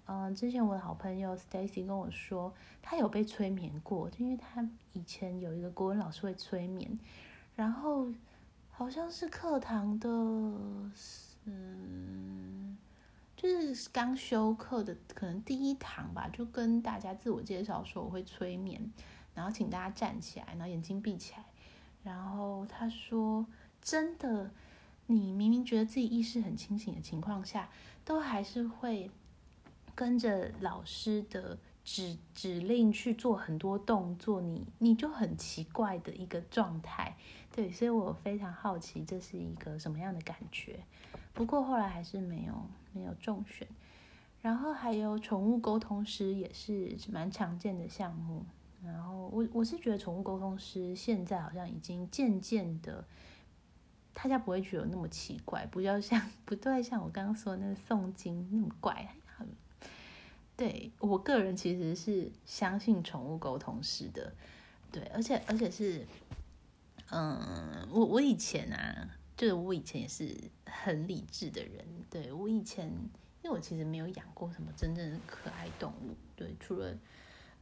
[0.06, 7.00] 嗯，之前我的好朋友 Stacy 跟我说，他有被催眠过，因为他以前有一个国文老师会催眠，
[7.56, 8.08] 然后
[8.70, 10.10] 好像是课堂的，
[11.46, 12.78] 嗯。
[13.36, 18.90] 就是刚修课的，可能第一堂吧，就跟大家自我介绍说我会催眠，
[19.36, 21.44] 然后请大家站起来，然后眼睛闭起来，
[22.04, 23.46] 然后他说
[23.84, 24.50] ：“真的，
[25.08, 27.70] 你明明觉得自己意识很清醒的情况下，
[28.04, 29.10] 都还是会
[29.96, 37.16] 跟着老师的指指令去做很多动作，你你就很奇怪的一个状态。”
[37.56, 40.80] 对，所以我非常好奇这是一个什么样的感觉。
[41.34, 42.54] 不过后来还是没有。
[42.96, 43.68] 没有中选，
[44.40, 48.46] 然后还有宠物沟通师也是蛮常见的项目。
[48.84, 53.04] 然后我我是觉得宠物沟通师现在好像已经渐渐的，
[54.14, 59.16] 大家不会觉得那么奇怪，不要像 不对像我刚刚说那个诵经那么怪。
[60.56, 64.32] 对我个人其实是相信宠物沟通师的，
[64.92, 66.06] 对，而且而且是，
[67.10, 69.10] 嗯，我我以前啊。
[69.36, 70.32] 就是我以前也是
[70.64, 72.88] 很理智的人，对我以前，
[73.42, 76.96] 因为我其实没有养过什么真正的可爱动物，对，除了，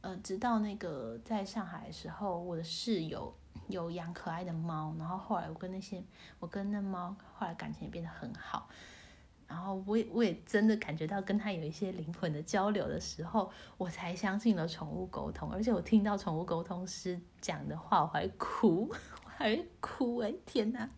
[0.02, 3.34] 呃，直到那个在上海的时候，我的室友
[3.72, 6.02] 有养可爱的猫，然后后来我跟那些
[6.38, 8.68] 我跟那猫后来感情也变得很好，
[9.48, 18.88] 然后我也我也真的感觉到跟它有一些灵魂的交流的时候，我才相信了宠物沟通，而且我听到宠物沟通师讲的话，我还哭，
[19.24, 20.88] 我还哭哎，天哪！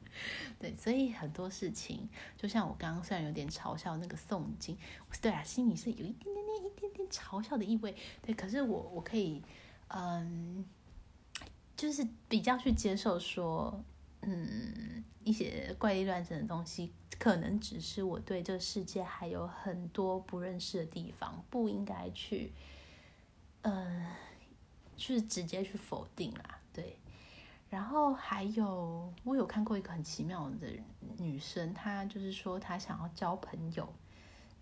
[0.60, 4.78] 对，所以很多事情，就像我刚刚虽然有点嘲笑那个诵经，
[5.20, 7.96] 对啊，心里是有一点点点、一点点嘲笑的意味。
[8.22, 9.42] 对，可是我我可以，
[9.88, 10.64] 嗯，
[11.76, 13.82] 就是比较去接受说，
[14.22, 22.52] 嗯，一些怪力乱神的东西，可能只是我对这个世界还有很多不认识的地方，不应该去，
[23.62, 24.06] 嗯，
[24.96, 26.98] 去直接去否定啦，对。
[27.70, 30.68] 然后还有，我有看过一个很奇妙的
[31.18, 33.92] 女生，她就是说她想要交朋友，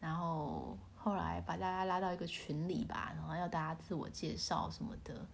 [0.01, 5.27] 然后后来把大家拉到一个群里吧，然后要大家自我介绍什么的，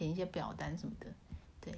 [0.00, 1.06] 填一些表单什么的。
[1.60, 1.74] 对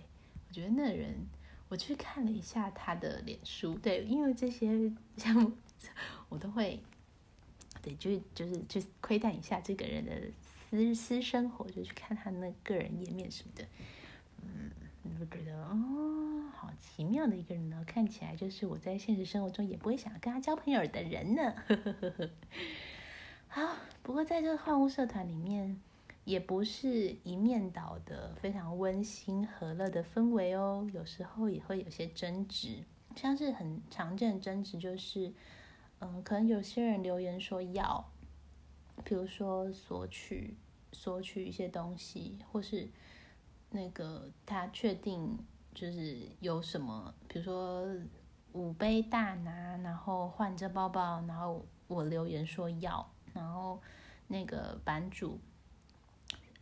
[0.49, 1.27] 我觉得那人，
[1.69, 5.51] 我去看了一下他的脸书，对，因为这些项目
[6.29, 6.81] 我都会，
[7.83, 10.13] 对，就就是去窥探一下这个人的
[10.71, 13.67] 私私生活，就去看他那个人页面什么的，
[14.43, 14.71] 嗯。
[15.21, 21.55] 我觉得哦，好奇妙的一个人呢，看起来就是我在现实生活中也不会想跟他交朋友的人呢。
[23.49, 25.81] 好，不过在这个换物社团里面，
[26.25, 32.85] 也不是一面倒的非常温馨和乐的氛围哦，有时候也会有些争执，
[33.17, 35.33] 像是很常见的争执就是，
[36.01, 38.11] 嗯，可能有些人留言说要，
[39.05, 40.57] 比如说索取
[40.93, 42.89] 索取一些东西，或是。
[43.75, 45.35] 那个他确定
[45.73, 47.89] 就是有什么，比如说
[48.53, 53.81] 五杯大拿，然后换这包包，然后我留言说要，然后
[54.29, 55.41] 那个版主，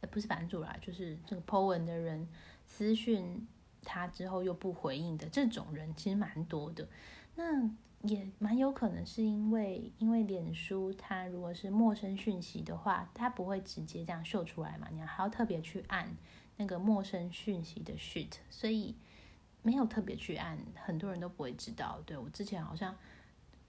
[0.09, 2.29] 不是版主啦，就是这个 po 文的人
[2.67, 3.47] 私讯
[3.83, 6.89] 他之后又不回应的这种人其实蛮多的，
[7.37, 7.71] 那
[8.03, 16.17] 也蛮有可能是因为因为脸书它如果是陌生讯息的话，它不会直接这样秀出来嘛，你还要特别去按。
[16.57, 18.95] 那个陌生讯息的 sheet，所以
[19.63, 21.99] 没有特别去按，很多人都不会知道。
[22.05, 22.95] 对我之前好像，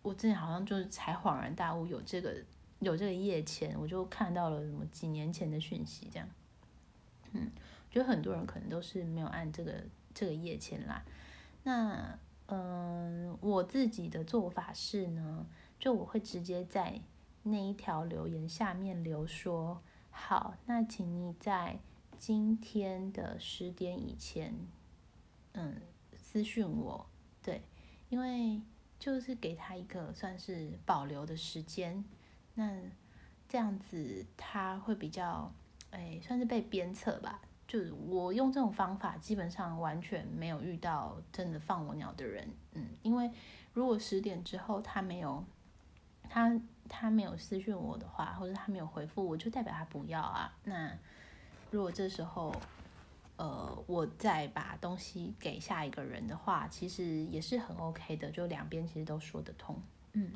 [0.01, 2.43] 我之前好像就是才恍然大悟有这个
[2.81, 6.27] 有这个页签，我就看到了什么几年前的讯息这样。
[7.31, 7.49] 嗯，
[7.89, 11.03] 觉得很多人可能都是没有按这个这个页签啦。
[11.63, 15.47] 那嗯，我自己的做法是呢，
[15.79, 16.99] 就我会直接在
[17.43, 21.79] 那一条留言下面留说，好，那请你在。
[22.19, 24.53] 今天的十点以前，
[25.53, 25.81] 嗯，
[26.15, 27.07] 私讯我，
[27.41, 27.63] 对，
[28.09, 28.61] 因为
[28.99, 32.05] 就是给他一个算是保留的时间，
[32.53, 32.77] 那
[33.47, 35.51] 这样子他会比较，
[35.91, 37.41] 哎，算是被鞭策吧。
[37.67, 43.31] 就我用这种方法，基本上完全没有遇到真的放我鸟的人，嗯，因为
[43.73, 45.43] 如果十点之后他没有，
[46.29, 50.91] 他他没有私讯我的话，或者他没有回复我，就代表他不要啊，那。
[51.69, 52.53] 如果这时候，
[53.37, 59.81] 呃，我再把东西给下一个人的话，其实也是很 OK 的，就两边其实都说得通，
[60.11, 60.33] 嗯。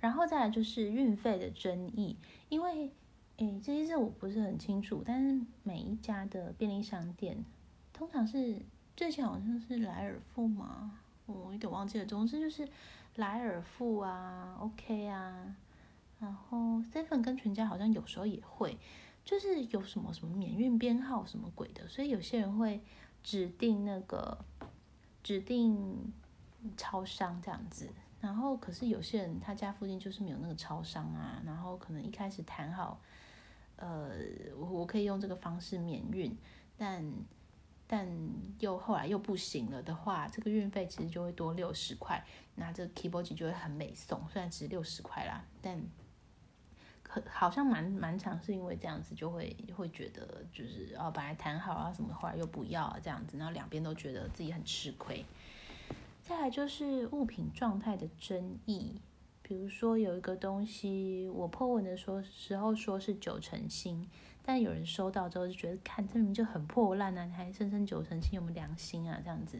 [0.00, 2.16] 然后再来就是运费的争议，
[2.48, 2.90] 因为，
[3.38, 7.44] 诶，这些事我不是很清楚，但是每一家的便利商店，
[7.92, 8.60] 通常是
[8.96, 12.04] 最近好像是莱尔富嘛，我有点忘记了。
[12.04, 12.68] 总之就是
[13.16, 15.56] 莱尔富啊，OK 啊，
[16.20, 18.78] 然后 Seven 跟全家好像有时候也会，
[19.24, 22.80] 就是有什么什么免运编号什么鬼的，所以有些人会
[23.22, 24.44] 指定那个
[25.22, 26.12] 指定
[26.76, 27.88] 超商这样子。
[28.26, 33.00] 然后可是有些人他家附近就是没有那个超商啊，然后可能一开始谈好，
[33.76, 34.10] 呃，
[34.56, 36.36] 我我可以用这个方式免运，
[36.76, 37.12] 但。
[37.88, 38.04] 但
[38.58, 42.20] 又后来又不行了的话，这个运费其实就会多六十块，
[42.56, 45.80] 那这个 keyboard 就会很美送，虽然只六十块啦，但
[47.04, 55.24] 可好像蛮蛮长，是因为这样子就会会觉得就是哦，本来谈好啊什么，后来又不要啊这样子，然后两边都觉得自己很吃亏。
[56.26, 59.00] 再来就是物品状态的争议，
[59.42, 64.08] 比如说有一个东西，我破文的说时候说是九成新。
[64.42, 69.20] 但有人收到之后就觉得，看这明明就很破烂啊，你还声称九成新，有没有良心啊？
[69.22, 69.58] 这样子，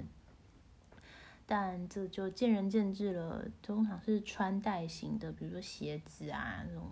[1.47, 3.45] 但这就见仁见智了。
[3.63, 6.83] 通常是穿戴型的，比如说鞋子啊，那种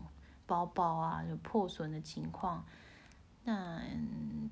[0.46, 2.64] 包包啊，有破损的情况，
[3.42, 3.82] 那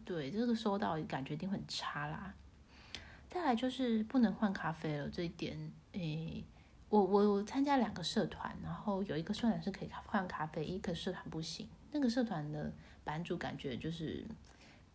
[0.05, 2.35] 对这个收到感觉一定很差啦。
[3.33, 6.45] 再来就是不能换咖啡了，这一点，诶，
[6.89, 11.69] 我我我参加两个社团，然后有一个社团是可以换咖啡，一个社团不行。
[11.91, 12.73] 那个社团的。
[13.05, 14.25] 版主感觉就是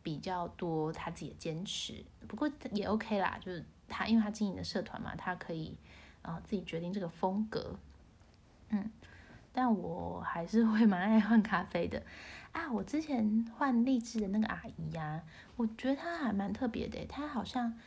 [0.02, 5.76] 比较多他自己的坚持，不过也 OK 啦，就是他因为他经营的社团嘛，他可以
[6.22, 7.78] 啊自己决定这个风格，
[8.70, 8.90] 嗯，
[9.52, 12.02] 但我还是会蛮爱换咖啡的
[12.54, 12.72] 啊。
[12.72, 15.22] 我之前换励志的那个阿姨呀，
[15.58, 17.78] 我觉得她还蛮特别的，她好像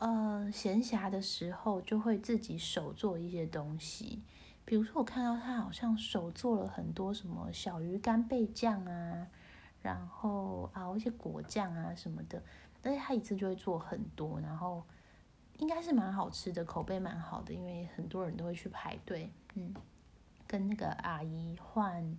[0.00, 4.20] 呃闲暇的时候就会自己手做一些东西，
[4.64, 9.28] 比如说我看到他好像手做了很多什么小鱼干贝酱啊。
[9.82, 12.42] 然后熬一些果酱啊什么的，
[12.82, 14.84] 而且他一次就会做很多，然后
[15.56, 19.74] 应该是蛮好吃的，口碑蛮好的，因为很多人都会去排队，嗯，
[20.46, 22.14] 跟那个阿姨换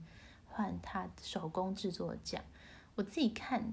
[0.47, 2.43] 换他手工制作的酱，
[2.95, 3.63] 我自己看。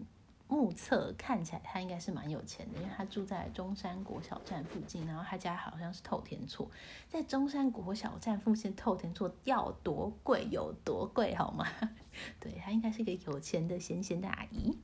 [0.48, 6.70] 目测看起来他应该是蛮有钱的，因为他住在中山国小站附近，然后他家好像是透天厝，
[7.06, 11.66] 在中山国小站附近透天厝要多贵有多贵好吗？
[12.40, 14.78] 对他应该是一个有钱的闲闲的阿姨。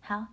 [0.00, 0.28] 好，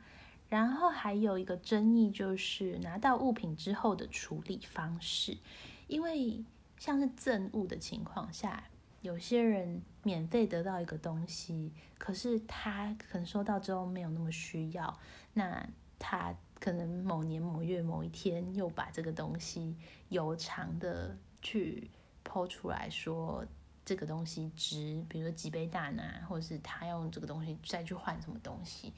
[0.48, 5.38] 然后还有一个争议就是拿到物品之后的处理方式，
[5.88, 6.46] 因为
[6.78, 8.64] 像是赠物的情况下。
[9.02, 15.00] 有些人免费得到一个东西，可是他可能收到之后没有那么需要，
[15.34, 15.66] 那
[16.00, 19.76] 他可能某年某月某一天又把这个东西
[20.10, 21.90] 有偿的去
[22.24, 23.46] 抛出来说
[23.86, 28.92] 这个东西值，比如说几杯大奶，或者是他用这个东西再去换什么东西，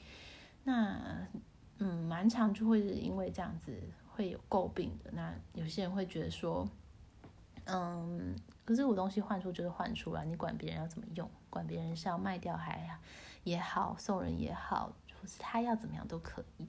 [0.64, 1.28] 那
[1.78, 3.78] 嗯，蛮常就会是因为这样子
[4.08, 5.10] 会有诟病的。
[5.12, 6.68] 那有些人会觉得说，
[7.66, 8.34] 嗯。
[8.70, 12.88] 可是我东西换出就是换出来，你管别人要怎么用，管别人是要卖掉还
[13.42, 16.68] 也好，送人也好，或是他要怎么样都可以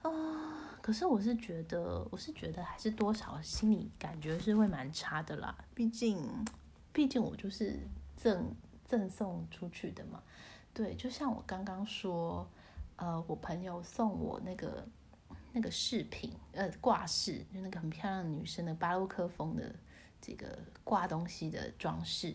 [0.00, 0.78] 啊。
[0.80, 5.54] 可是我是觉得，我是觉得还是多少心理感觉是会蛮差的啦。
[5.74, 6.26] 毕竟，
[6.90, 7.78] 毕竟我就是
[8.16, 10.22] 赠赠送出去的嘛。
[10.72, 12.48] 对，就像我刚刚说，
[12.96, 14.88] 呃，我朋友送我那个
[15.52, 19.70] 那个饰品，呃，挂饰，就那个很漂亮的女生的巴洛克风的。
[20.26, 22.34] 这个挂东西的装饰，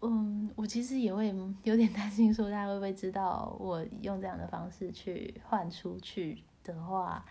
[0.00, 1.34] 嗯，我其实也会
[1.64, 7.26] 有点担心，说他会不会知道我用这样的方式去换出去的话，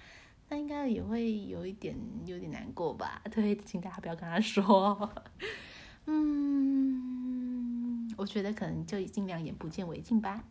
[0.50, 1.96] 那应该也会有一点
[2.26, 3.22] 有点难过吧？
[3.32, 5.10] 对，请大家不要跟他说。
[6.08, 10.44] 嗯，我觉得可能就尽量眼不见为净吧。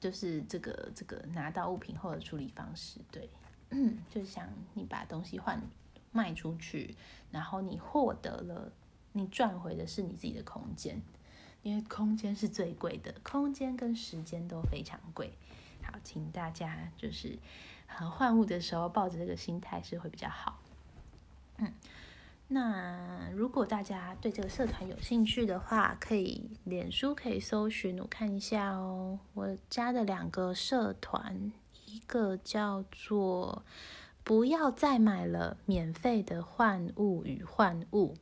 [0.00, 3.28] 就是这个这个拿到物品后的处理方式，对，
[3.70, 5.60] 嗯， 就想你把东西换。
[6.12, 6.94] 卖出去，
[7.30, 8.70] 然后你获得了，
[9.12, 11.00] 你赚回的是你自己的空间，
[11.62, 15.32] 因为空间是最贵的，空间跟时间都非常贵。
[15.82, 17.38] 好，请大家就是
[17.88, 20.60] 换物的时候抱着这个心态是会比较好。
[21.56, 21.72] 嗯，
[22.48, 29.18] 那如果大家对这个社团有兴趣的话，可以脸书可以搜寻我看一下哦。
[29.32, 31.52] 我加的两个社团，
[31.86, 33.64] 一个叫做。
[34.24, 38.14] 不要再买了，免费的换物与换物。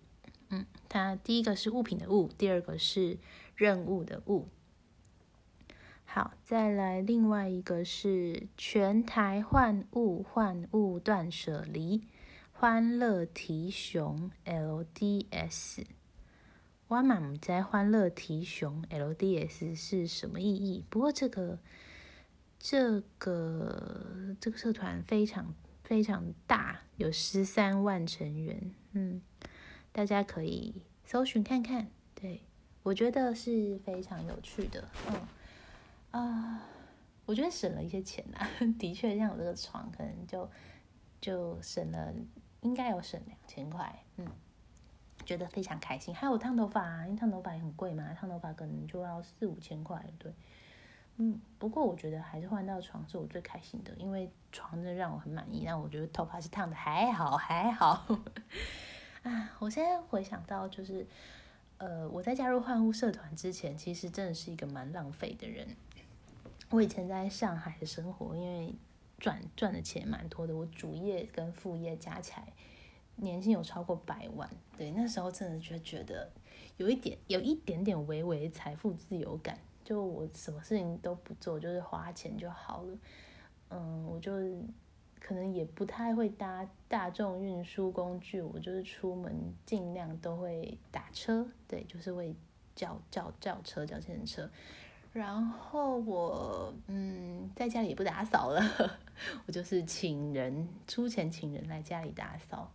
[0.49, 3.19] 嗯，它第一个是物品的物，第二个是
[3.55, 4.49] 任务的物。
[6.07, 12.03] 好，再来另外一个是全台换物换物断舍离，
[12.51, 15.85] 欢乐提熊 LDS。
[16.89, 21.61] 我满唔知欢乐提熊 LDS 是什么意义，不过这个
[22.59, 25.55] 这个这个社团非常。
[25.91, 28.73] 非常大，有十三万成员。
[28.93, 29.21] 嗯，
[29.91, 31.91] 大家可以搜寻看看。
[32.15, 32.43] 对
[32.85, 34.89] 我觉得是非常有趣的。
[35.09, 35.21] 嗯
[36.13, 36.63] 啊，
[37.27, 40.49] 我觉得省了一些钱啊， 的确，像我这个床，可能就
[41.21, 42.15] 就省了，
[42.61, 44.05] 应该有省两千块。
[44.19, 44.29] 嗯。
[45.27, 50.33] 觉得非常开心，还有烫头发，因为烫头发也很贵嘛，烫头发可能就要四五千块，对，
[51.23, 58.07] 嗯，不过我觉得还是换到床是我最开心的，因为床真的让我很满意，让我觉得头发是烫的还好还好。
[59.23, 61.07] 啊， 我现在回想到就是，
[61.77, 65.69] 呃，我在加入换屋社团之前，其实真的是一个蛮浪费的人。
[66.71, 68.75] 我以前在上海的生活，因为
[69.19, 72.47] 赚赚的钱蛮多的，我主业跟副业加起来。
[73.17, 74.49] 年薪有超过百万，
[74.79, 76.31] 对，那时候真的就觉得
[76.79, 79.59] 有一点，有一点点微微财富自由感。
[79.91, 82.97] 就我什么事情都不做，就是花钱就好了。
[83.71, 84.31] 嗯，我就
[85.19, 92.33] 可能也不太会搭大众运输工具，我就是出门尽量都会打车，对，就是会
[92.77, 94.49] 叫叫叫车叫程车。
[95.13, 98.63] 然后我嗯，在家里也不打扫了，
[99.45, 102.71] 我就是请人出钱请人来家里打扫。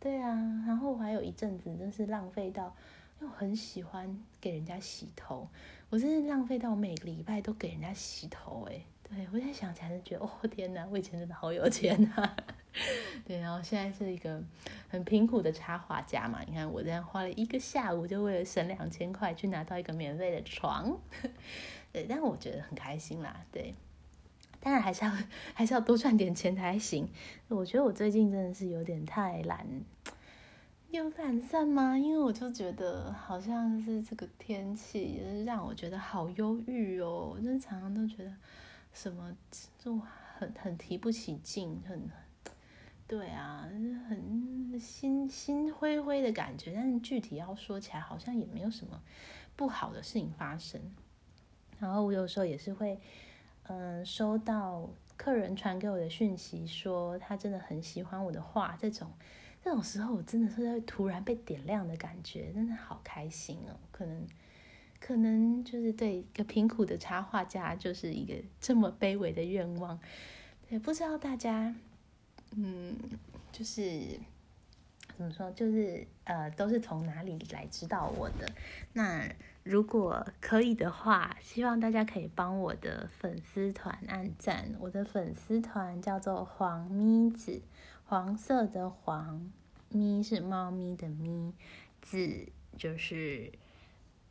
[0.00, 0.30] 对啊，
[0.66, 2.74] 然后我还有一阵子真是浪费到，
[3.20, 5.46] 又很喜欢给人家洗头，
[5.90, 8.80] 我真是浪费到每个礼拜都给人家洗头哎。
[9.08, 12.36] 对我现在想起来就觉得，哦 天哪，我以前真的好有钱呐。
[13.24, 14.42] 对，然后现在是一个
[14.88, 20.98] 很贫苦的插画家嘛，你看我这样花了一个下午，就为了省两千块去拿到一个免费的床。
[21.92, 23.74] 对，但我觉得很开心啦，对。
[24.58, 25.12] 当然还是要
[25.52, 27.06] 还是要多赚点钱才行。
[27.48, 29.66] 我觉得我最近真的是有点太懒，
[30.96, 31.98] 有懒散吗？
[31.98, 37.36] 因为我就觉得好像是这个天气让我觉得好忧郁哦。
[37.42, 38.32] 就常常都觉得
[38.92, 39.36] 什么
[39.76, 40.00] 就
[40.38, 42.08] 很很提不起劲，很
[43.08, 43.68] 对啊，
[44.08, 46.72] 很心心灰灰的感觉。
[46.72, 49.02] 但是具体要说起来，好像也没有什么
[49.56, 50.80] 不好的事情发生。
[51.80, 53.00] 然后我有时候也是会。
[53.66, 54.86] 嗯，收到
[55.16, 59.10] 客人传给我的讯息，说他真的很喜欢我的画，这种
[59.64, 63.74] 这种时候，我真的是会突然被点亮的感觉，真的好开心哦。
[63.90, 64.26] 可能
[65.00, 69.98] 可能就是对一个贫苦的插画家，就是一个这么卑微的愿望。
[70.68, 71.74] 对，不知道大家，
[72.54, 72.94] 嗯，
[73.50, 74.20] 就是
[75.16, 78.46] 怎么说，就是呃，都是从哪里来知道我的？
[78.92, 79.26] 那。
[79.64, 84.74] 如果可以的话，希望大家可以帮我的粉丝团按赞。
[84.78, 87.62] 我的粉丝团叫做黄咪子，
[88.14, 89.50] 黄色的黄，
[89.88, 91.52] 咪是猫咪的咪，
[92.00, 92.48] 子
[92.78, 93.50] 就是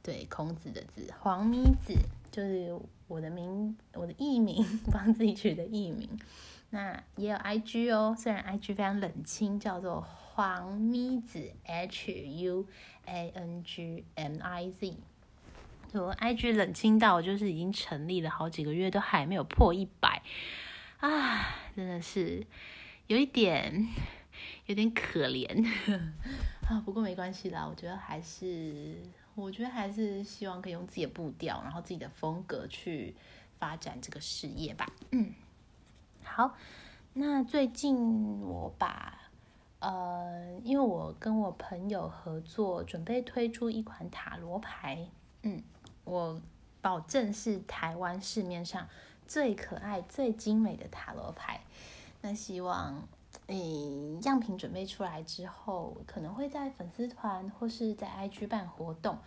[0.02, 1.94] 对孔子的子，黄咪子
[2.32, 2.74] 就是
[3.10, 6.18] 我的名，我的艺名， 帮自己取的艺名。
[6.70, 12.10] 那也有 IG 哦，虽然 IG 非常冷清，叫做黄咪子 H
[12.42, 12.66] U
[13.04, 14.96] A N G M I Z。
[15.92, 20.24] 我 IG 冷清到我就是已经成立了好几个月都还没有破一百
[21.02, 22.48] 啊，真的是
[23.08, 23.88] 有一点
[24.68, 25.66] 有点可怜
[26.68, 26.82] 啊。
[26.86, 28.96] 不过没关系啦，我觉得还是
[29.36, 33.16] 我觉得还是希望可以用自己的步调，然后自己的风格去
[33.60, 34.92] 发展这个事业吧。
[35.12, 35.34] 嗯，
[36.24, 36.56] 好，
[37.14, 39.20] 那最近我把
[39.80, 45.08] 呃，因为我跟我朋友合作，准备推出一款塔罗牌，
[45.44, 45.62] 嗯。
[46.06, 46.42] 我
[46.82, 48.90] 保证是台湾市面上
[49.26, 51.62] 最可爱、最精美的塔罗牌。
[52.26, 53.06] 那希望，
[53.48, 59.18] 诶，样品准备出来之后，可能会在粉丝团或是在 IG 办活动。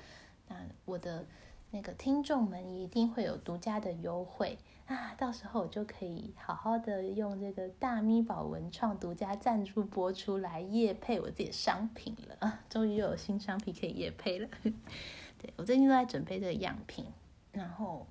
[0.49, 1.27] 那我的
[1.73, 5.15] 那个听众们一定会有独家的优惠啊！
[5.19, 12.61] 到时候我就可以好好的用这个大咪宝文创独家赞助播出来夜配我自己的商品了！
[12.71, 14.49] 终于又有新商品可以夜配了。
[15.39, 17.05] 对我最近都在准备这个样品，
[17.53, 18.07] 然后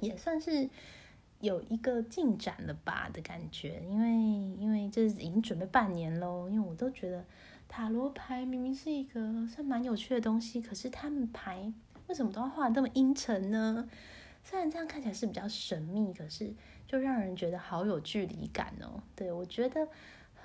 [0.00, 0.68] 也算是
[1.42, 4.08] 有一个进展了吧的感觉，因为
[4.58, 7.24] 因为这已经准备半年喽，因为我都觉得
[7.68, 11.72] 塔罗牌明明是一个算蛮有趣的东西，可是他们牌
[12.06, 13.88] 为什么都要画这么阴沉呢？
[14.44, 16.54] 虽然这样看起来是比较神秘，可是
[16.86, 19.02] 就让人觉得好有距离感哦。
[19.16, 19.88] 对我觉得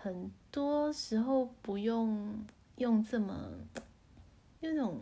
[0.01, 2.43] 很多时候不用
[2.77, 3.51] 用这么
[4.59, 4.99] 那种。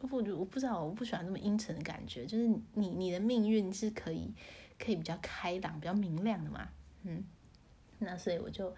[0.00, 2.24] 不，我不知道，我不喜欢那么阴沉的感觉。
[2.24, 4.32] 就是你，你的命运是可以，
[4.78, 6.68] 可以比较开朗、比较明亮的嘛。
[7.02, 7.24] 嗯，
[7.98, 8.74] 那所以我就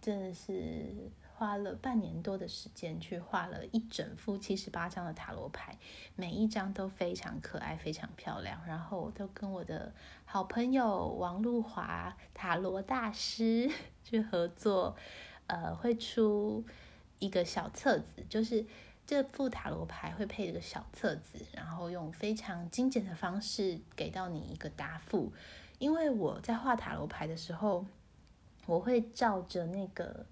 [0.00, 5.76] 真的是花了半年多的时间去画了一整副七十八张的塔罗牌，
[6.14, 8.60] 每一张都非常可爱，非常漂亮。
[8.66, 9.92] 然后我都跟我的
[10.24, 13.70] 好朋友王露华塔罗大师
[14.04, 14.94] 去合作，
[15.46, 16.64] 呃，会出
[17.18, 18.64] 一个小册子，就是
[19.10, 25.32] 这副塔罗牌会配一个小册子，然后用非常精简的方式给到你一个答复。
[25.80, 27.84] 因为我在画塔罗牌的时候，
[28.66, 30.24] 我会照着那个。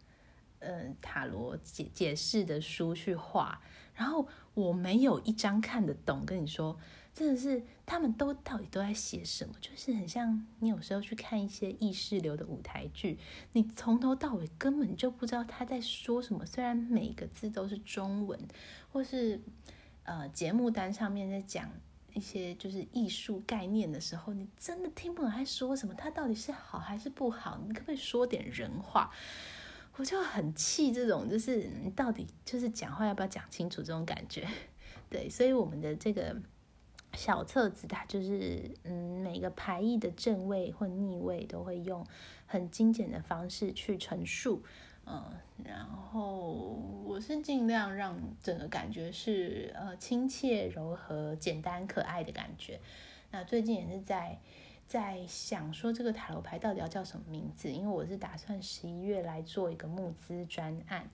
[0.61, 3.61] 嗯，塔罗解解释的书去画，
[3.95, 6.25] 然后我没有一张看得懂。
[6.25, 6.77] 跟你说，
[7.19, 9.53] 真的是他们都到底都在写什么？
[9.61, 13.19] 就是很像你有时候去看一些意识流的舞台剧，
[13.55, 16.47] 你从头到尾根本就不知道他在说什么。
[16.47, 18.39] 虽然每个字都是中文，
[18.93, 19.41] 或是
[20.05, 21.69] 呃节目单上面在讲
[22.15, 25.93] 一些就是艺术概念的时候，你真的听不懂他说什么。
[25.95, 27.61] 他到底是好还是不好？
[27.67, 29.11] 你可不可以说点人话？
[29.97, 34.47] 我就很气这种，就是你到底就是讲话要不要讲清楚这种感觉，
[35.11, 36.41] 对，所以我们的这个
[37.15, 42.07] 小册子，它就是嗯每个牌意的正位或逆位都会用
[42.47, 44.63] 很精简的方式去陈述，
[45.07, 45.25] 嗯，
[45.65, 46.53] 然后
[47.05, 52.81] 我是尽量让整个感觉是呃亲切、柔和、简单、可爱的感觉。
[53.31, 54.39] 那最近也是在。
[54.89, 57.71] 在想说这个塔罗牌到底要叫什么名字？
[57.71, 61.07] 因为我是打算十一月来做一个募资专案，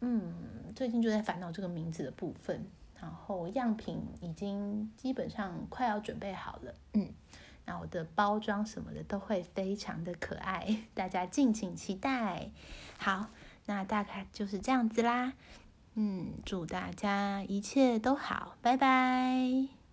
[0.00, 0.34] 嗯，
[0.74, 2.66] 最近就在烦恼这个名字的部分。
[3.00, 7.12] 然后样品已经基本上快要准备好了，嗯，
[7.66, 12.50] 那我的包装什么的都会非常的可爱， 大家敬请期待。
[12.98, 13.26] 好，
[13.66, 15.34] 那大概就是这样子啦，
[15.94, 19.83] 嗯，祝大家一切都好，拜拜。